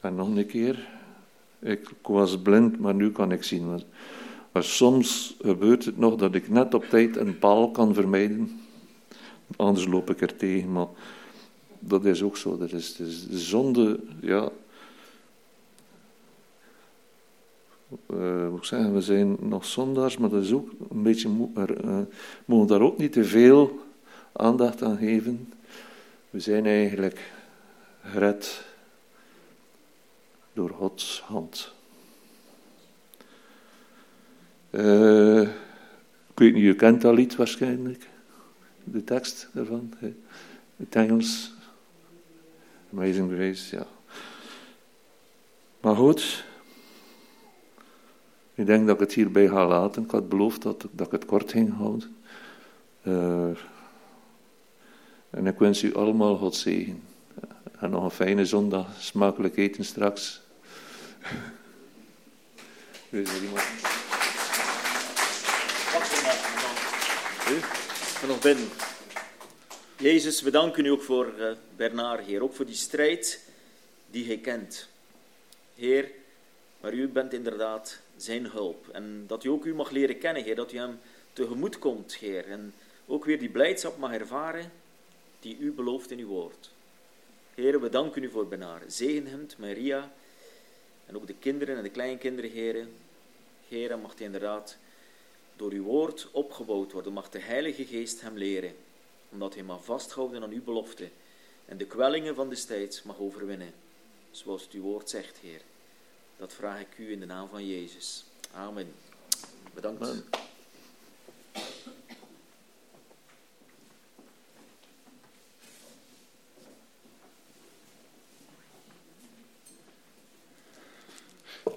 [0.00, 0.88] En nog een keer.
[1.58, 3.82] Ik was blind, maar nu kan ik zien.
[4.52, 8.60] Maar soms gebeurt het nog dat ik net op tijd een paal kan vermijden.
[9.56, 10.86] Anders loop ik er tegen, maar
[11.78, 12.58] dat is ook zo.
[12.58, 14.50] Dat is, de zonde, ja.
[18.06, 21.48] Uh, moet zeggen, we zijn nog zondaars, maar dat is ook een beetje.
[21.54, 21.98] Er, uh,
[22.44, 23.78] mogen daar ook niet te veel
[24.32, 25.52] aandacht aan geven.
[26.30, 27.32] We zijn eigenlijk
[28.02, 28.66] gered
[30.52, 31.72] door Gods hand.
[34.70, 35.40] Uh,
[36.30, 38.07] ik weet niet, je kent dat lied waarschijnlijk,
[38.92, 39.92] de tekst daarvan,
[40.76, 41.52] het Engels.
[42.92, 43.86] Amazing Grace, ja.
[45.80, 46.44] Maar goed,
[48.54, 50.02] ik denk dat ik het hierbij ga laten.
[50.02, 52.16] Ik had beloofd dat, dat ik het kort ging houden.
[53.02, 53.58] Uh,
[55.30, 57.02] en ik wens u allemaal God zegen.
[57.78, 60.40] En nog een fijne zondag, smakelijk eten straks.
[63.10, 63.62] Wees er iemand?
[68.22, 68.56] En nog.
[69.98, 72.42] Jezus, we danken u ook voor uh, Bernard, Heer.
[72.42, 73.40] Ook voor die strijd
[74.10, 74.88] die hij kent.
[75.74, 76.10] Heer,
[76.80, 78.88] maar u bent inderdaad zijn hulp.
[78.88, 80.54] En dat u ook u mag leren kennen, Heer.
[80.54, 81.00] Dat u hem
[81.32, 82.46] tegemoet komt, Heer.
[82.48, 82.74] En
[83.06, 84.72] ook weer die blijdschap mag ervaren
[85.40, 86.70] die u belooft in uw woord.
[87.54, 88.92] Heer, we danken u voor Bernard.
[88.92, 90.12] Zegen hem, Maria
[91.06, 92.88] en ook de kinderen en de kleinkinderen, heren.
[93.68, 94.76] Heer, mag hij inderdaad
[95.58, 97.12] door uw woord opgebouwd worden.
[97.12, 98.74] Mag de Heilige Geest hem leren,
[99.28, 101.10] omdat hij mag vasthouden aan uw belofte
[101.64, 103.72] en de kwellingen van destijds mag overwinnen.
[104.30, 105.60] Zoals uw woord zegt, Heer.
[106.36, 108.24] Dat vraag ik u in de naam van Jezus.
[108.52, 108.94] Amen.
[109.74, 110.02] Bedankt.
[110.02, 110.24] Amen.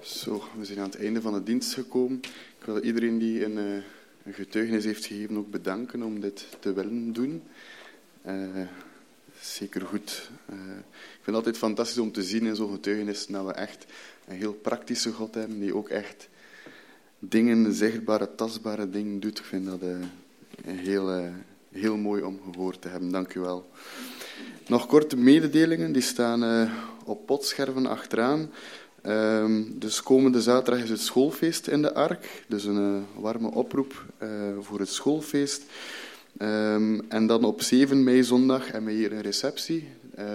[0.02, 2.20] Zo, we zijn aan het einde van de dienst gekomen.
[2.58, 3.82] Ik wil iedereen die een uh,
[4.24, 7.42] een getuigenis heeft gegeven, ook bedanken om dit te willen doen.
[8.22, 8.36] Eh,
[9.40, 10.30] zeker goed.
[10.46, 10.56] Eh,
[10.86, 13.86] ik vind het altijd fantastisch om te zien in zo'n getuigenis dat we echt
[14.28, 16.28] een heel praktische God hebben, die ook echt
[17.18, 19.38] dingen, zichtbare, tastbare dingen doet.
[19.38, 19.96] Ik vind dat eh,
[20.64, 21.32] heel, eh,
[21.70, 23.10] heel mooi om gehoord te hebben.
[23.10, 23.70] Dank u wel.
[24.66, 26.72] Nog korte mededelingen, die staan eh,
[27.04, 28.50] op potscherven achteraan.
[29.02, 32.44] Ehm, dus komende zaterdag is het schoolfeest in de Ark.
[32.48, 34.28] Dus een eh, warme oproep eh,
[34.60, 35.62] voor het schoolfeest.
[36.36, 39.88] Ehm, en dan op 7 mei zondag hebben we hier een receptie.
[40.14, 40.26] eh,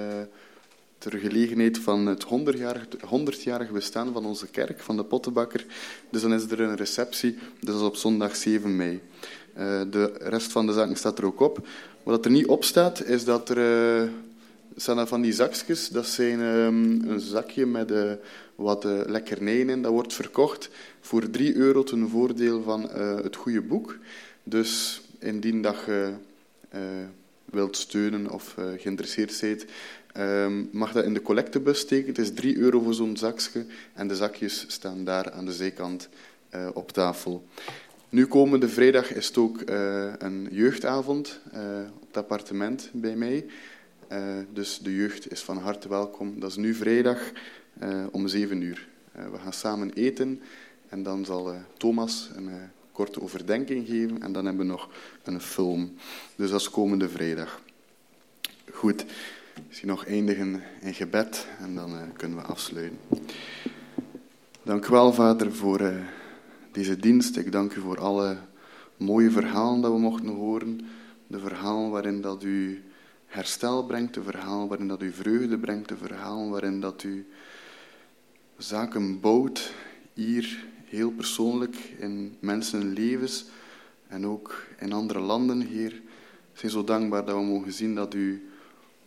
[0.98, 5.66] ter gelegenheid van het 100-jarig 100-jarig bestaan van onze kerk, van de Pottenbakker.
[6.10, 9.02] Dus dan is er een receptie, dus dat is op zondag 7 mei.
[9.90, 11.68] De rest van de zaken staat er ook op.
[12.04, 14.10] Wat er niet op staat, is dat er
[14.80, 15.90] staan van die zakjes.
[15.90, 18.12] Dat zijn ehm, een zakje met eh,
[18.56, 19.82] wat eh, lekkernijen in.
[19.82, 20.70] Dat wordt verkocht
[21.02, 23.98] voor 3 euro ten voordeel van eh, het goede boek.
[24.44, 26.14] Dus indien dat je
[27.46, 29.66] wilt steunen of geïnteresseerd bent,
[30.14, 32.08] ehm, mag dat in de collectebus steken.
[32.08, 36.10] Het is 3 euro voor zo'n zakje en de zakjes staan daar aan de zijkant
[36.74, 37.48] op tafel.
[38.10, 39.62] Nu komende vrijdag is het ook
[40.18, 41.40] een jeugdavond
[42.00, 43.46] op het appartement bij mij.
[44.08, 46.40] Eh, dus de jeugd is van harte welkom.
[46.40, 47.32] Dat is nu vrijdag
[47.80, 48.88] eh, om 7 uur.
[49.12, 50.42] Eh, we gaan samen eten
[50.90, 52.50] en dan zal Thomas een
[52.92, 54.90] korte overdenking geven en dan hebben we nog
[55.24, 55.94] een film.
[56.36, 57.62] Dus dat is komende vrijdag.
[58.72, 59.06] Goed,
[59.68, 62.98] misschien nog eindigen in gebed en dan kunnen we afsluiten.
[64.64, 65.94] Dank u wel, Vader, voor
[66.72, 67.38] deze dienst.
[67.38, 68.38] Ik dank u voor alle
[68.98, 70.80] mooie verhalen dat we mochten horen.
[71.28, 72.84] De verhalen waarin dat u
[73.28, 77.28] herstel brengt, de verhalen waarin dat u vreugde brengt, de verhalen waarin dat u
[78.58, 79.74] zaken bouwt,
[80.14, 83.46] hier heel persoonlijk in mensenlevens
[84.08, 85.92] en ook in andere landen, Heer.
[86.52, 88.50] We zijn zo dankbaar dat we mogen zien dat u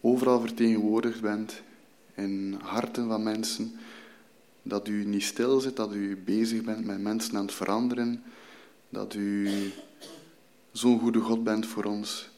[0.01, 1.63] overal vertegenwoordigd bent,
[2.15, 3.73] in harten van mensen,
[4.63, 8.23] dat u niet stil zit, dat u bezig bent met mensen aan het veranderen,
[8.89, 9.49] dat u
[10.73, 12.30] zo'n goede God bent voor ons,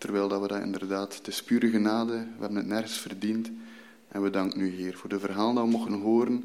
[0.00, 3.50] terwijl dat we dat inderdaad, het is pure genade, we hebben het nergens verdiend.
[4.08, 6.44] En we danken u, Heer, voor de verhalen dat we mogen horen.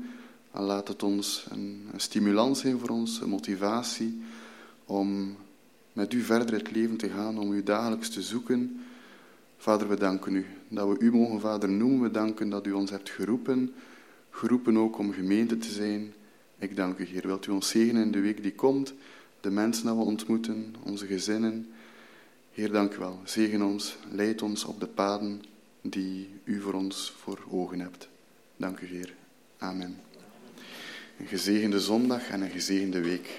[0.52, 4.22] En laat het ons een, een stimulans zijn voor ons, een motivatie
[4.86, 5.36] om
[5.94, 8.82] met u verder het leven te gaan, om u dagelijks te zoeken.
[9.58, 12.02] Vader, we danken u dat we u mogen Vader noemen.
[12.02, 13.74] We danken dat u ons hebt geroepen,
[14.30, 16.14] geroepen ook om gemeente te zijn.
[16.58, 17.28] Ik dank u, Heer.
[17.28, 18.94] Wilt u ons zegenen in de week die komt,
[19.42, 21.68] de mensen die we ontmoeten, onze gezinnen.
[22.56, 23.20] Heer, dank u wel.
[23.24, 25.42] Zegen ons, leid ons op de paden
[25.82, 28.08] die u voor ons voor ogen hebt.
[28.58, 29.14] Dank u, Heer.
[29.58, 29.98] Amen.
[31.20, 33.28] Een gezegende zondag en een gezegende week.